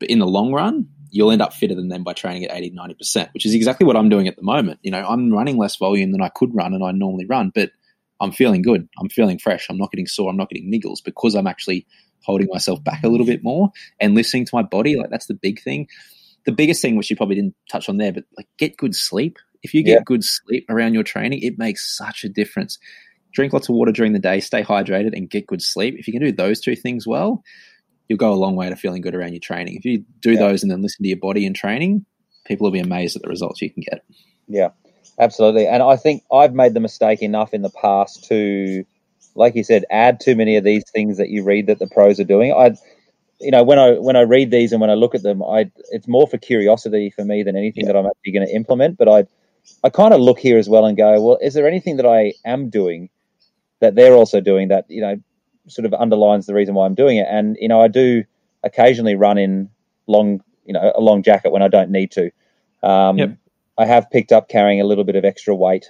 [0.00, 2.72] But in the long run, you'll end up fitter than them by training at 80,
[2.72, 4.80] 90%, which is exactly what I'm doing at the moment.
[4.82, 7.70] You know, I'm running less volume than I could run and I normally run, but
[8.20, 8.88] I'm feeling good.
[8.98, 9.66] I'm feeling fresh.
[9.68, 10.30] I'm not getting sore.
[10.30, 11.86] I'm not getting niggles because I'm actually
[12.22, 14.96] holding myself back a little bit more and listening to my body.
[14.96, 15.88] Like that's the big thing.
[16.46, 19.38] The biggest thing, which you probably didn't touch on there, but like get good sleep.
[19.62, 20.02] If you get yeah.
[20.04, 22.78] good sleep around your training, it makes such a difference.
[23.32, 25.96] Drink lots of water during the day, stay hydrated, and get good sleep.
[25.98, 27.42] If you can do those two things well,
[28.08, 29.76] you'll go a long way to feeling good around your training.
[29.76, 30.40] If you do yeah.
[30.40, 32.04] those and then listen to your body in training,
[32.46, 34.04] people will be amazed at the results you can get.
[34.46, 34.68] Yeah,
[35.18, 35.66] absolutely.
[35.66, 38.84] And I think I've made the mistake enough in the past to,
[39.34, 42.20] like you said, add too many of these things that you read that the pros
[42.20, 42.52] are doing.
[42.52, 42.76] I,
[43.40, 45.70] you know, when I when I read these and when I look at them, I
[45.90, 47.92] it's more for curiosity for me than anything yeah.
[47.92, 48.96] that I'm actually going to implement.
[48.96, 49.26] But I,
[49.82, 52.34] I kind of look here as well and go, well, is there anything that I
[52.44, 53.10] am doing
[53.80, 55.20] that they're also doing that you know
[55.68, 57.26] sort of underlines the reason why I'm doing it.
[57.28, 58.24] And you know, I do
[58.62, 59.70] occasionally run in
[60.06, 62.30] long, you know, a long jacket when I don't need to.
[62.82, 63.36] Um, yep.
[63.76, 65.86] I have picked up carrying a little bit of extra weight,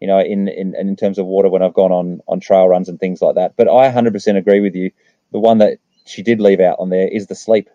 [0.00, 2.88] you know, in, in in terms of water when I've gone on on trail runs
[2.88, 3.54] and things like that.
[3.56, 4.90] But I 100% agree with you.
[5.32, 7.68] The one that she did leave out on there is the sleep.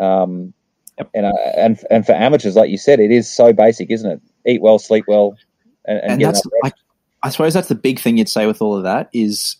[0.00, 0.54] Um,
[0.98, 1.10] yep.
[1.14, 4.20] and uh, and and for amateurs, like you said, it is so basic, isn't it?
[4.46, 5.36] Eat well, sleep well,
[5.84, 6.72] and, and, and that's I,
[7.22, 9.56] I suppose that's the big thing you'd say with all of that is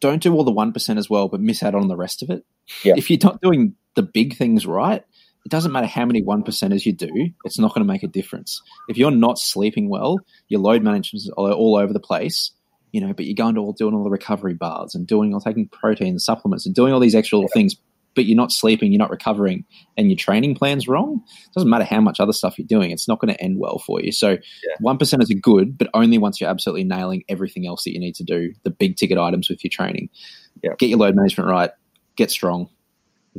[0.00, 2.44] don't do all the 1% as well, but miss out on the rest of it.
[2.84, 2.94] Yeah.
[2.96, 5.04] If you're not doing the big things right,
[5.48, 8.06] it doesn't matter how many one percenters you do, it's not going to make a
[8.06, 8.60] difference.
[8.86, 10.18] If you're not sleeping well,
[10.48, 12.50] your load management is all over the place,
[12.92, 15.40] you know, but you're going to all doing all the recovery bars and doing all
[15.40, 17.76] taking protein supplements and doing all these extra little things,
[18.14, 19.64] but you're not sleeping, you're not recovering,
[19.96, 23.08] and your training plan's wrong, it doesn't matter how much other stuff you're doing, it's
[23.08, 24.12] not going to end well for you.
[24.12, 24.36] So,
[24.80, 24.98] one yeah.
[24.98, 28.24] percenters are good, but only once you're absolutely nailing everything else that you need to
[28.24, 30.10] do, the big ticket items with your training.
[30.62, 30.74] Yeah.
[30.78, 31.70] Get your load management right,
[32.16, 32.68] get strong,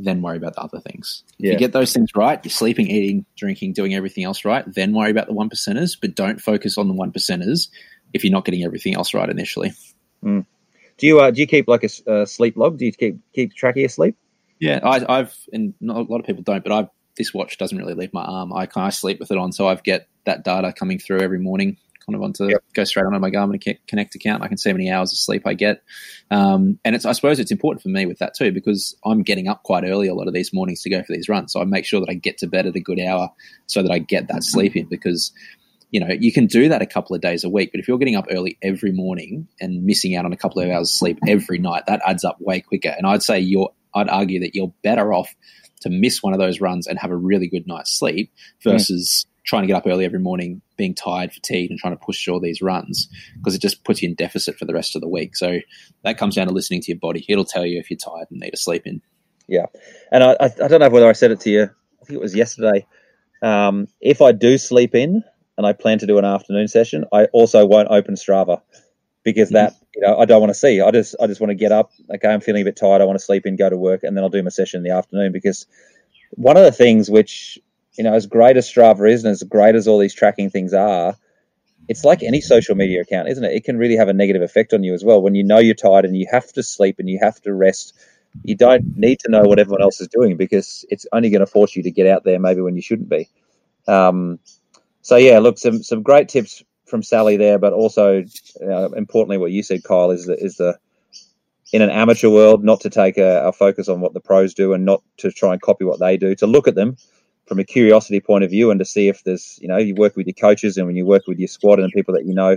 [0.04, 1.22] then worry about the other things.
[1.38, 1.48] Yeah.
[1.48, 4.92] If you get those things right, you're sleeping, eating, drinking, doing everything else right, then
[4.92, 7.68] worry about the one percenters, but don't focus on the one percenters
[8.12, 9.72] if you're not getting everything else right initially.
[10.24, 10.46] Mm.
[10.98, 12.78] Do you uh, do you keep like a uh, sleep log?
[12.78, 14.16] Do you keep keep track of your sleep?
[14.58, 17.76] Yeah, I, have and not, a lot of people don't, but I've this watch doesn't
[17.76, 18.52] really leave my arm.
[18.52, 21.38] I kind of sleep with it on, so I've get that data coming through every
[21.38, 22.62] morning, kind of onto yep.
[22.74, 24.42] go straight onto my Garmin Connect account.
[24.42, 25.82] I can see how many hours of sleep I get,
[26.30, 29.48] um, and it's I suppose it's important for me with that too because I'm getting
[29.48, 31.52] up quite early a lot of these mornings to go for these runs.
[31.52, 33.30] So I make sure that I get to bed at a good hour
[33.66, 35.32] so that I get that sleep in because
[35.90, 37.98] you know, you can do that a couple of days a week, but if you're
[37.98, 41.18] getting up early every morning and missing out on a couple of hours of sleep
[41.26, 42.94] every night, that adds up way quicker.
[42.96, 45.34] And I'd say you're I'd argue that you're better off
[45.80, 48.32] to miss one of those runs and have a really good night's sleep
[48.62, 49.29] versus mm.
[49.44, 52.40] Trying to get up early every morning, being tired, fatigued, and trying to push all
[52.40, 55.36] these runs because it just puts you in deficit for the rest of the week.
[55.36, 55.58] So
[56.04, 57.24] that comes down to listening to your body.
[57.28, 59.02] It'll tell you if you're tired and need to sleep in.
[59.48, 59.66] Yeah,
[60.12, 61.62] and I, I don't know whether I said it to you.
[61.62, 62.86] I think it was yesterday.
[63.42, 65.24] Um, if I do sleep in
[65.56, 68.60] and I plan to do an afternoon session, I also won't open Strava
[69.24, 69.56] because mm-hmm.
[69.56, 70.80] that you know I don't want to see.
[70.80, 71.90] I just I just want to get up.
[72.14, 73.02] Okay, I'm feeling a bit tired.
[73.02, 74.84] I want to sleep in, go to work, and then I'll do my session in
[74.84, 75.32] the afternoon.
[75.32, 75.66] Because
[76.32, 77.58] one of the things which
[77.96, 80.72] you know, as great as Strava is, and as great as all these tracking things
[80.72, 81.16] are,
[81.88, 83.52] it's like any social media account, isn't it?
[83.52, 85.20] It can really have a negative effect on you as well.
[85.20, 87.98] When you know you're tired and you have to sleep and you have to rest,
[88.44, 91.46] you don't need to know what everyone else is doing because it's only going to
[91.46, 93.28] force you to get out there maybe when you shouldn't be.
[93.88, 94.38] Um,
[95.02, 98.22] so yeah, look, some some great tips from Sally there, but also
[98.62, 100.78] uh, importantly, what you said, Kyle, is the, is the
[101.72, 104.74] in an amateur world not to take a, a, focus on what the pros do
[104.74, 106.34] and not to try and copy what they do.
[106.36, 106.96] To look at them
[107.50, 110.14] from a curiosity point of view and to see if there's you know you work
[110.14, 112.32] with your coaches and when you work with your squad and the people that you
[112.32, 112.56] know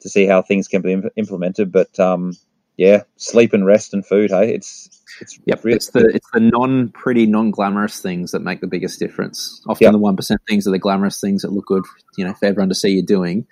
[0.00, 1.70] to see how things can be imp- implemented.
[1.70, 2.32] But um,
[2.76, 4.32] yeah, sleep and rest and food.
[4.32, 8.40] Hey, it's it's Yep, really it's the it's the non pretty, non glamorous things that
[8.40, 9.62] make the biggest difference.
[9.68, 9.92] Often Yep.
[9.92, 11.84] the one percent things are the glamorous things that look good,
[12.18, 13.46] you know, for everyone to see you doing.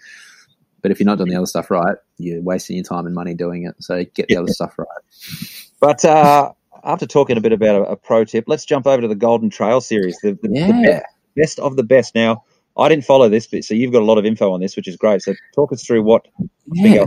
[0.82, 3.34] But if you're not doing the other stuff right, you're wasting your time and money
[3.34, 3.76] doing it.
[3.78, 4.88] So get the other stuff right.
[5.78, 6.52] But uh,
[6.84, 9.50] after talking a bit about a, a pro tip, let's jump over to the Golden
[9.50, 11.04] Trail series, the, the, the best,
[11.36, 12.14] best of the best.
[12.14, 12.44] Now,
[12.76, 14.88] I didn't follow this, but so you've got a lot of info on this, which
[14.88, 15.22] is great.
[15.22, 16.26] So talk us through what.
[16.72, 17.06] Yeah.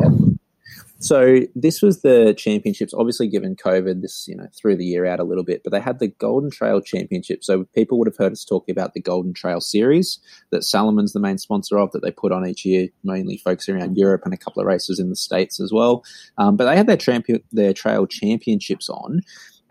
[0.99, 5.19] So this was the championships, obviously given COVID, this, you know, threw the year out
[5.19, 7.43] a little bit, but they had the Golden Trail Championship.
[7.43, 10.19] So people would have heard us talking about the Golden Trail series
[10.51, 13.97] that Salomon's the main sponsor of that they put on each year, mainly focusing around
[13.97, 16.05] Europe and a couple of races in the States as well.
[16.37, 19.23] Um, but they had their their trail championships on.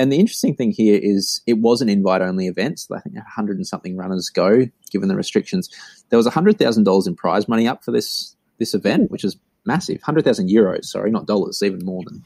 [0.03, 2.81] And the interesting thing here is it was an invite only event.
[2.81, 5.71] So I think 100 and something runners go, given the restrictions.
[6.09, 10.49] There was $100,000 in prize money up for this this event, which is massive 100,000
[10.49, 12.25] euros, sorry, not dollars, even more than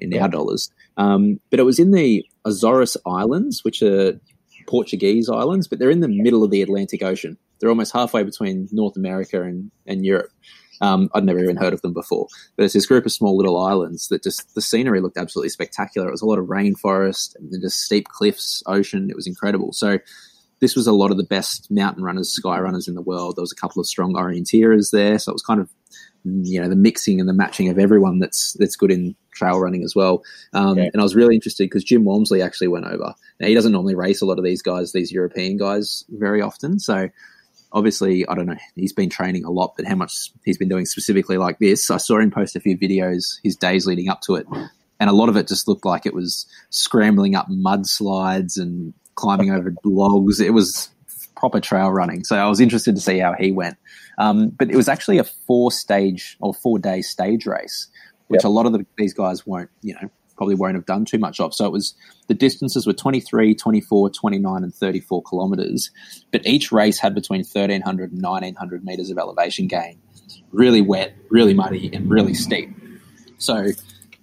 [0.00, 0.70] in our dollars.
[0.98, 4.20] Um, but it was in the Azores Islands, which are
[4.66, 7.38] Portuguese islands, but they're in the middle of the Atlantic Ocean.
[7.58, 10.30] They're almost halfway between North America and, and Europe.
[10.80, 13.60] Um, I'd never even heard of them before, but it's this group of small little
[13.60, 16.08] islands that just the scenery looked absolutely spectacular.
[16.08, 19.10] It was a lot of rainforest and then just steep cliffs, ocean.
[19.10, 19.72] It was incredible.
[19.72, 19.98] So
[20.60, 23.36] this was a lot of the best mountain runners, sky runners in the world.
[23.36, 25.70] There was a couple of strong orienteers there, so it was kind of
[26.24, 29.84] you know the mixing and the matching of everyone that's that's good in trail running
[29.84, 30.22] as well.
[30.52, 30.90] Um, Yeah.
[30.92, 33.14] And I was really interested because Jim Walmsley actually went over.
[33.40, 36.80] Now he doesn't normally race a lot of these guys, these European guys, very often.
[36.80, 37.08] So
[37.72, 38.56] obviously, I don't know.
[38.74, 41.96] He's been training a lot, but how much he's been doing specifically like this, I
[41.98, 44.46] saw him post a few videos his days leading up to it,
[45.00, 49.50] and a lot of it just looked like it was scrambling up mudslides and climbing
[49.50, 50.40] over logs.
[50.40, 50.90] It was
[51.36, 52.24] proper trail running.
[52.24, 53.76] So I was interested to see how he went.
[54.18, 57.86] Um, but it was actually a four stage or four day stage race,
[58.26, 58.44] which Yep.
[58.44, 61.40] a lot of the, these guys won't, you know, probably won't have done too much
[61.40, 61.52] of.
[61.52, 61.94] So it was
[62.28, 65.90] the distances were 23, 24, 29, and 34 kilometers.
[66.32, 70.00] But each race had between 1300 and 1900 meters of elevation gain.
[70.52, 72.70] Really wet, really muddy, and really steep.
[73.38, 73.66] So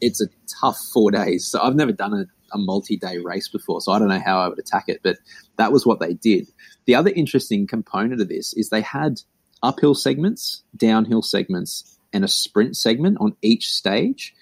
[0.01, 0.27] it's a
[0.59, 1.45] tough four days.
[1.45, 4.39] So I've never done a, a multi day race before, so I don't know how
[4.39, 5.17] I would attack it, but
[5.57, 6.47] that was what they did.
[6.85, 9.21] The other interesting component of this is they had
[9.61, 14.33] uphill segments, downhill segments, and a sprint segment on each stage.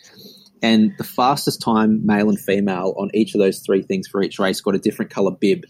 [0.63, 4.39] And the fastest time, male and female, on each of those three things for each
[4.39, 5.65] race got a different color bib,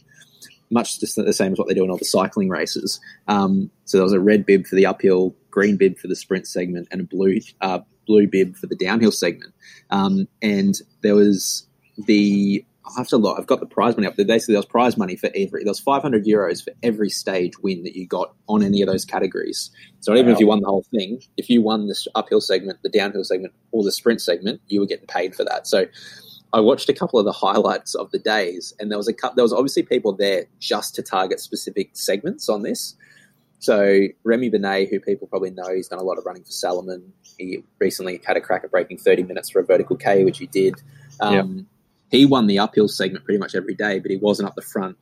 [0.70, 3.02] much the same as what they do in all the cycling races.
[3.28, 6.48] Um, so there was a red bib for the uphill, green bib for the sprint
[6.48, 9.54] segment, and a blue uh, blue bib for the downhill segment.
[9.90, 11.68] Um, and there was
[11.98, 13.40] the I have to look.
[13.40, 14.26] I've got the prize money up there.
[14.26, 15.64] Basically, there was prize money for every.
[15.64, 19.06] There was 500 euros for every stage win that you got on any of those
[19.06, 19.72] categories.
[20.02, 22.90] So even if you won the whole thing, if you won this uphill segment, the
[22.90, 25.66] downhill segment, or the sprint segment, you were getting paid for that.
[25.66, 25.86] So
[26.52, 29.44] I watched a couple of the highlights of the days, and there was a there
[29.44, 32.96] was obviously people there just to target specific segments on this.
[33.60, 37.14] So Remi Bonnet, who people probably know, he's done a lot of running for Salomon.
[37.38, 40.48] He recently had a crack at breaking 30 minutes for a vertical K, which he
[40.48, 40.76] did.
[41.22, 41.66] Um,
[42.14, 44.98] He won the uphill segment pretty much every day, but he wasn't up the front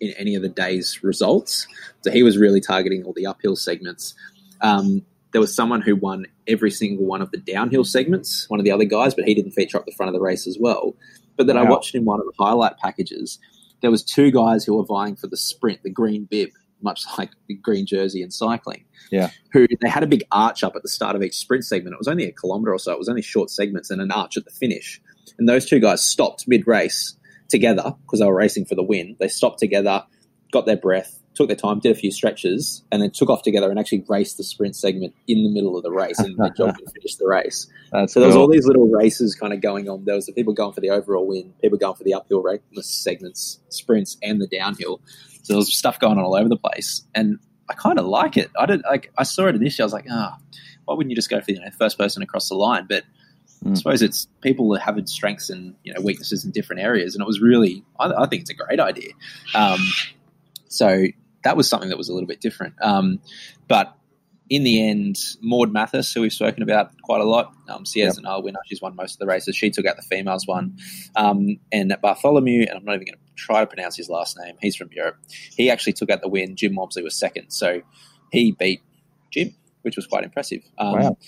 [0.00, 1.64] in any of the day's results.
[2.02, 4.16] So he was really targeting all the uphill segments.
[4.60, 8.64] Um, there was someone who won every single one of the downhill segments, one of
[8.64, 10.96] the other guys, but he didn't feature up the front of the race as well.
[11.36, 13.38] But then I watched in one of the highlight packages,
[13.80, 16.50] there was two guys who were vying for the sprint, the green bib,
[16.82, 18.84] much like the green jersey in cycling.
[19.12, 19.30] Yeah.
[19.52, 21.94] Who they had a big arch up at the start of each sprint segment.
[21.94, 22.92] It was only a kilometer or so.
[22.92, 25.00] It was only short segments and an arch at the finish.
[25.38, 27.16] And those two guys stopped mid race
[27.48, 29.16] together because they were racing for the win.
[29.18, 30.04] They stopped together,
[30.52, 33.70] got their breath, took their time, did a few stretches, and then took off together
[33.70, 36.80] and actually raced the sprint segment in the middle of the race and they jogged
[36.80, 37.66] and finished the race.
[37.92, 38.42] That's So there was cool.
[38.42, 40.04] all these little races kind of going on.
[40.04, 42.60] There was the people going for the overall win, people going for the uphill race
[42.80, 45.00] segments, sprints, and the downhill.
[45.42, 47.38] So there was stuff going on all over the place, and
[47.70, 48.50] I kind of like it.
[48.58, 49.84] I did like I saw it initially.
[49.84, 50.36] I was like, ah,
[50.86, 52.86] why wouldn't you just go for the you know, first person across the line?
[52.88, 53.04] But
[53.64, 53.76] I Mm.
[53.76, 57.26] suppose it's people that have strengths and you know weaknesses in different areas, and it
[57.26, 59.10] was really I, I think it's a great idea.
[59.54, 59.80] Um,
[60.68, 61.06] so
[61.44, 62.74] that was something that was a little bit different.
[62.82, 63.20] Um,
[63.68, 63.96] but
[64.48, 68.60] in the end, Maude Mathys, who we've spoken about quite a lot, um, Sierre-Zinal winner.
[68.66, 69.56] She's won most of the races.
[69.56, 70.78] She took out the females one.
[71.16, 74.54] Um, and Bartholomew, and I'm not even going to try to pronounce his last name,
[74.60, 75.16] he's from Europe.
[75.56, 76.54] He actually took out the win.
[76.54, 77.50] Jim Walmsley was second.
[77.50, 77.82] So
[78.30, 78.82] he beat
[79.32, 79.52] Jim,
[79.82, 80.62] which was quite impressive.
[80.78, 81.18] Um, Wow.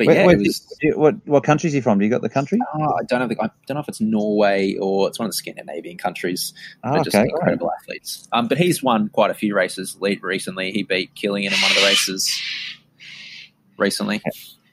[0.00, 0.76] But Where- yeah, where was.
[0.80, 1.98] you- what what country is he from?
[1.98, 2.58] Do you got the country?
[2.74, 3.36] Oh, I don't know.
[3.38, 6.54] I don't know if it's Norway or it's one of the Scandinavian countries.
[6.82, 8.26] Oh, They're just okay, incredible athletes.
[8.32, 10.72] Um, but he's won quite a few races recently.
[10.72, 12.26] He beat Kilian in one of the races
[13.76, 14.22] recently.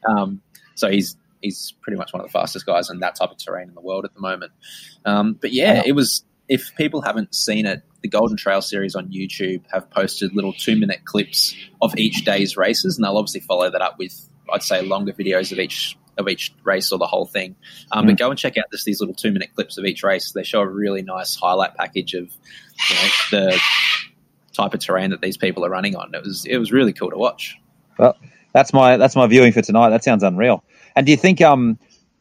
[0.07, 0.41] Um,
[0.75, 3.67] so he's he's pretty much one of the fastest guys in that type of terrain
[3.67, 4.51] in the world at the moment.
[5.05, 6.23] Um, but yeah, it was.
[6.49, 10.77] If people haven't seen it, the Golden Trail series on YouTube have posted little two
[10.77, 14.81] minute clips of each day's races, and they'll obviously follow that up with, I'd say,
[14.81, 17.55] longer videos of each of each race or the whole thing.
[17.91, 18.07] Um, mm.
[18.09, 20.31] But go and check out just these little two minute clips of each race.
[20.31, 22.31] They show a really nice highlight package of
[22.89, 23.61] you know, the
[24.53, 26.13] type of terrain that these people are running on.
[26.13, 27.57] It was it was really cool to watch.
[27.97, 28.17] Well,
[28.53, 29.89] that's my that's my viewing for tonight.
[29.89, 30.63] That sounds unreal.
[30.95, 31.77] And do you think um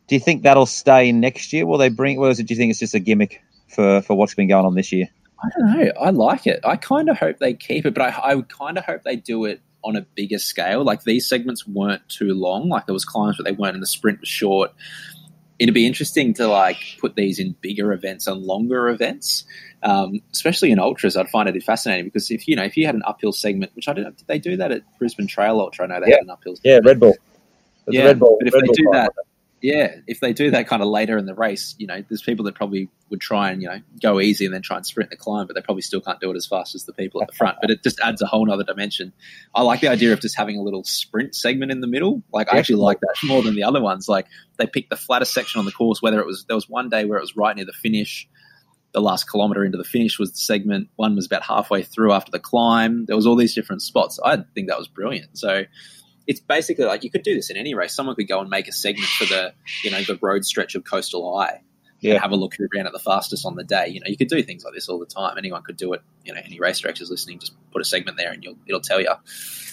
[0.09, 1.67] do you think that'll stay next year?
[1.67, 2.19] Will they bring?
[2.19, 2.47] Or is it?
[2.47, 5.09] Do you think it's just a gimmick for for what's been going on this year?
[5.43, 5.93] I don't know.
[6.01, 6.61] I like it.
[6.65, 9.17] I kind of hope they keep it, but I, I would kind of hope they
[9.17, 10.85] do it on a bigger scale.
[10.85, 12.69] Like these segments weren't too long.
[12.69, 14.73] Like there was climbs, but they weren't, and the sprint was short.
[15.59, 19.45] It'd be interesting to like put these in bigger events and longer events,
[19.83, 21.17] um, especially in ultras.
[21.17, 23.89] I'd find it fascinating because if you know if you had an uphill segment, which
[23.89, 25.87] I don't know, did they do that at Brisbane Trail Ultra?
[25.87, 26.17] I know they yeah.
[26.17, 26.57] had an uphill.
[26.57, 26.85] Segment.
[26.85, 27.15] Yeah, Red Bull.
[27.89, 29.13] yeah, Red Bull, but if Red they Bull do that,
[29.67, 32.45] yeah, if they do that kind of later in the race, you know, there's people
[32.45, 35.17] that probably would try and you know go easy and then try and sprint the
[35.17, 37.35] climb, but they probably still can't do it as fast as the people at the
[37.35, 37.59] front.
[37.61, 39.13] But it just adds a whole other dimension.
[39.57, 42.23] I like the idea of just having a little sprint segment in the middle.
[42.33, 44.09] Like I actually like that more than the other ones.
[44.09, 46.01] Like they picked the flattest section on the course.
[46.01, 48.29] Whether it was there was one day where it was right near the finish.
[48.93, 50.91] The last kilometer into the finish was the segment.
[50.95, 53.05] One was about halfway through after the climb.
[53.07, 54.21] There was all these different spots.
[54.25, 55.37] I think that was brilliant.
[55.37, 55.65] So
[56.27, 57.95] it's basically like you could do this in any race.
[57.95, 59.53] Someone could go and make a segment for the
[59.85, 61.63] you know the road stretch of Coastal High.
[62.01, 62.13] Yeah.
[62.13, 63.89] And have a look who ran at the fastest on the day.
[63.89, 65.39] You know, you could do things like this all the time.
[65.39, 66.03] Anyone could do it.
[66.25, 69.01] You know, any race directors listening, just put a segment there and you'll, it'll tell
[69.01, 69.09] you.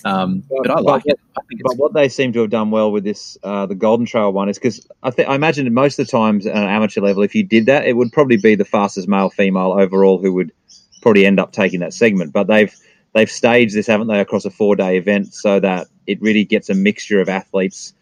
[0.06, 1.20] Um, but, but, I like but, it.
[1.38, 4.32] I but what they seem to have done well with this, uh, the Golden Trail
[4.32, 7.24] one, is because I think I imagine most of the times at an amateur level,
[7.24, 10.54] if you did that, it would probably be the fastest male female overall who would
[11.02, 12.32] probably end up taking that segment.
[12.32, 12.74] But they've
[13.14, 16.70] they've staged this, haven't they, across a four day event so that it really gets
[16.70, 17.94] a mixture of athletes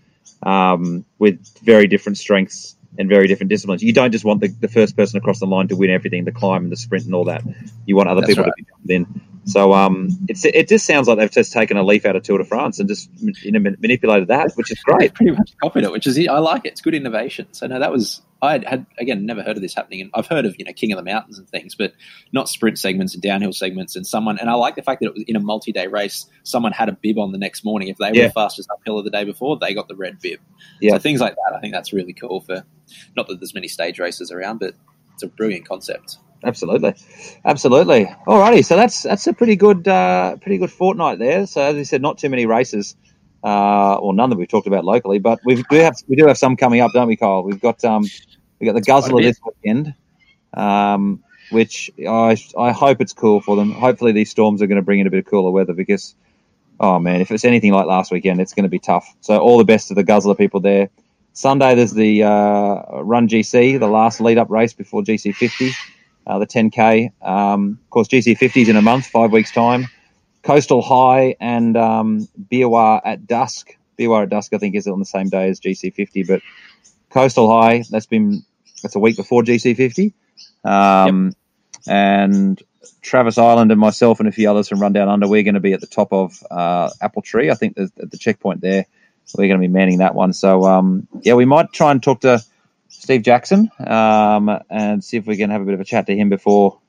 [0.43, 3.83] um, with very different strengths and very different disciplines.
[3.83, 6.31] You don't just want the, the first person across the line to win everything, the
[6.31, 7.43] climb and the sprint and all that.
[7.85, 8.53] You want other That's people right.
[8.57, 9.21] to be in.
[9.45, 12.37] So um, it's it just sounds like they've just taken a leaf out of Tour
[12.37, 13.09] de France and just
[13.43, 15.15] you know, manipulated that, which is great.
[15.15, 16.73] Pretty much copied it, which is I like it.
[16.73, 17.47] It's good innovation.
[17.51, 20.45] So no, that was I had again never heard of this happening, and I've heard
[20.45, 21.93] of you know King of the Mountains and things, but
[22.31, 23.95] not sprint segments and downhill segments.
[23.95, 26.25] And someone and I like the fact that it was in a multi-day race.
[26.43, 27.89] Someone had a bib on the next morning.
[27.89, 30.39] If they were the fastest uphill of the day before, they got the red bib.
[30.79, 30.93] Yeah.
[30.93, 32.63] So things like that, I think that's really cool for.
[33.15, 34.73] Not that there's many stage races around, but
[35.13, 36.17] it's a brilliant concept.
[36.43, 36.95] Absolutely,
[37.45, 38.05] absolutely.
[38.25, 41.45] Alrighty, so that's that's a pretty good uh, pretty good fortnight there.
[41.45, 42.95] So as you said, not too many races,
[43.43, 46.37] uh, or none that we've talked about locally, but we do have we do have
[46.37, 47.43] some coming up, don't we, Kyle?
[47.43, 48.05] We've got um,
[48.59, 49.93] we got the Guzzler this weekend,
[50.53, 53.71] um, which I I hope it's cool for them.
[53.71, 56.15] Hopefully, these storms are going to bring in a bit of cooler weather because,
[56.79, 59.15] oh man, if it's anything like last weekend, it's going to be tough.
[59.21, 60.89] So all the best to the Guzzler people there.
[61.33, 65.71] Sunday, there's the uh, Run GC, the last lead up race before GC 50
[66.27, 67.11] uh, the 10K.
[67.21, 69.87] Um, of course, GC50 is in a month, five weeks' time.
[70.43, 73.75] Coastal High and um, Biawar at dusk.
[73.97, 76.41] Biawar at dusk, I think, is on the same day as GC50, but
[77.09, 78.43] Coastal High, that's been
[78.81, 80.13] that's a week before GC50.
[80.63, 81.33] Um, yep.
[81.87, 82.63] And
[83.01, 85.73] Travis Island and myself and a few others from Rundown Under, we're going to be
[85.73, 87.49] at the top of uh, Apple Tree.
[87.49, 88.85] I think at the checkpoint there,
[89.35, 90.33] we're going to be manning that one.
[90.33, 92.43] So um, yeah, we might try and talk to
[92.89, 96.15] Steve Jackson um, and see if we can have a bit of a chat to
[96.15, 96.79] him before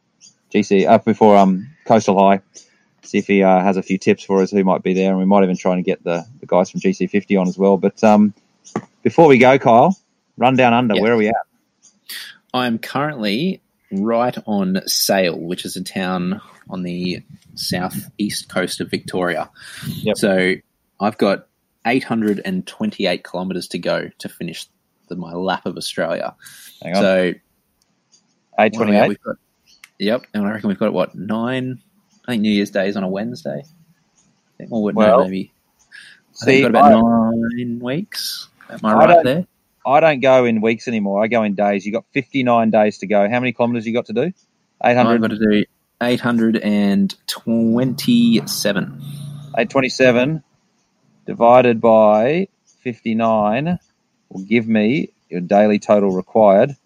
[0.53, 2.43] GC uh, before um, Coastal High.
[3.03, 5.19] See if he uh, has a few tips for us who might be there, and
[5.19, 7.77] we might even try and get the, the guys from GC50 on as well.
[7.77, 8.33] But um,
[9.03, 9.97] before we go, Kyle,
[10.37, 10.95] run down under.
[10.95, 11.03] Yep.
[11.03, 11.35] Where are we at?
[12.55, 16.41] I'm currently right on Sale, which is a town
[16.71, 17.23] on the
[17.55, 19.51] southeast coast of Victoria.
[19.87, 20.17] Yep.
[20.17, 20.55] So
[21.01, 21.49] I've got
[21.87, 24.69] 828 kilometres to go to finish
[25.09, 26.35] the, my lap of Australia.
[26.95, 27.33] So
[28.59, 29.19] eight twenty eight.
[29.99, 31.81] Yep, and I reckon we've got what nine?
[32.27, 33.63] I think New Year's Day is on a Wednesday.
[33.65, 35.53] I think well, well maybe.
[36.41, 38.49] I think we've got about I, nine weeks.
[38.71, 39.47] Am I, I right there?
[39.85, 41.23] I don't go in weeks anymore.
[41.23, 41.85] I go in days.
[41.85, 43.29] You got fifty nine days to go.
[43.29, 44.33] How many kilometres you got to do?
[44.85, 45.15] Eight hundred.
[45.15, 45.65] I've got to do
[46.03, 49.03] eight hundred and twenty seven.
[49.59, 50.43] Eight twenty seven
[51.27, 52.49] divided by
[52.83, 53.79] fifty nine
[54.29, 56.77] will give me your daily total required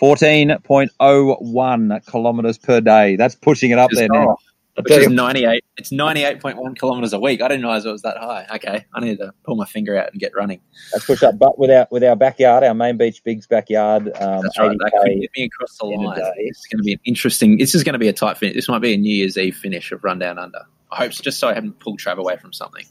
[0.00, 3.16] 14.01 kilometers per day.
[3.16, 4.36] That's pushing it up there now.
[4.76, 5.64] Which is 98.
[5.76, 7.40] It's 98.1 kilometers a week.
[7.40, 8.44] I didn't realize it was that high.
[8.56, 8.84] Okay.
[8.92, 10.60] I need to pull my finger out and get running.
[10.92, 11.38] Let's push up.
[11.38, 14.76] But with our, with our backyard, our main beach, Big's backyard, um, That's right.
[14.76, 16.18] That could get me across the line.
[16.18, 18.56] This is going to be an interesting, this is going to be a tight finish.
[18.56, 20.62] This might be a New Year's Eve finish of Run Down Under.
[20.90, 22.84] I hope so, just so I haven't pulled Trav away from something.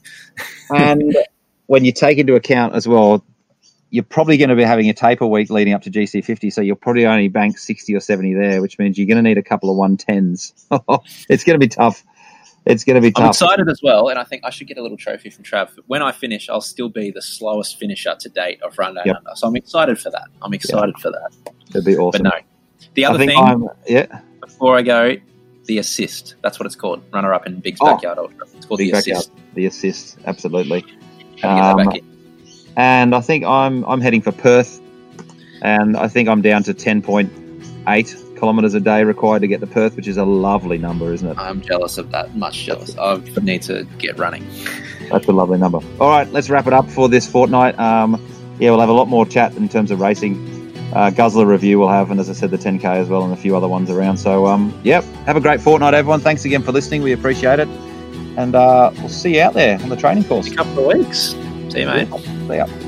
[0.69, 1.17] and
[1.65, 3.25] when you take into account as well,
[3.93, 6.75] you're probably going to be having a taper week leading up to GC50, so you'll
[6.75, 9.69] probably only bank 60 or 70 there, which means you're going to need a couple
[9.69, 10.51] of 110s.
[11.29, 12.03] it's going to be tough.
[12.65, 13.21] It's going to be tough.
[13.23, 15.69] I'm excited as well, and I think I should get a little trophy from Trav.
[15.85, 19.15] When I finish, I'll still be the slowest finisher to date of Run Down Yep.
[19.17, 19.29] Under.
[19.35, 20.25] So I'm excited for that.
[20.41, 21.53] I'm excited for that.
[21.69, 22.23] It'd be awesome.
[22.23, 22.39] But no,
[22.95, 25.17] the other thing I'm, yeah, before I go,
[25.65, 26.33] the assist.
[26.41, 27.03] That's what it's called.
[27.13, 27.93] Runner up in Big's Oh.
[27.93, 28.47] backyard ultra.
[28.55, 29.31] It's called big the backyard, assist.
[29.53, 30.83] the assist, absolutely.
[31.43, 32.12] How to that Um, back in.
[32.75, 34.81] And I think I'm I'm heading for Perth,
[35.61, 37.31] and I think I'm down to ten point
[37.87, 41.27] eight kilometers a day required to get to Perth, which is a lovely number, isn't
[41.27, 41.37] it?
[41.37, 42.35] I'm jealous of that.
[42.35, 42.97] Much jealous.
[42.97, 44.45] I need to get running.
[45.09, 45.79] That's a lovely number.
[45.99, 47.79] All right, let's wrap it up for this fortnight.
[47.79, 48.21] Um,
[48.59, 50.35] yeah, we'll have a lot more chat in terms of racing.
[50.93, 53.37] Uh, Guzzler review we'll have, and as I said, the 10k as well, and a
[53.37, 54.17] few other ones around.
[54.17, 56.19] So, um, yep, have a great fortnight, everyone.
[56.19, 57.01] Thanks again for listening.
[57.01, 57.67] We appreciate it,
[58.37, 60.51] and uh, we'll see you out there on the training course.
[60.51, 61.33] A couple of weeks.
[61.73, 62.07] See you, mate.
[62.47, 62.82] See ya.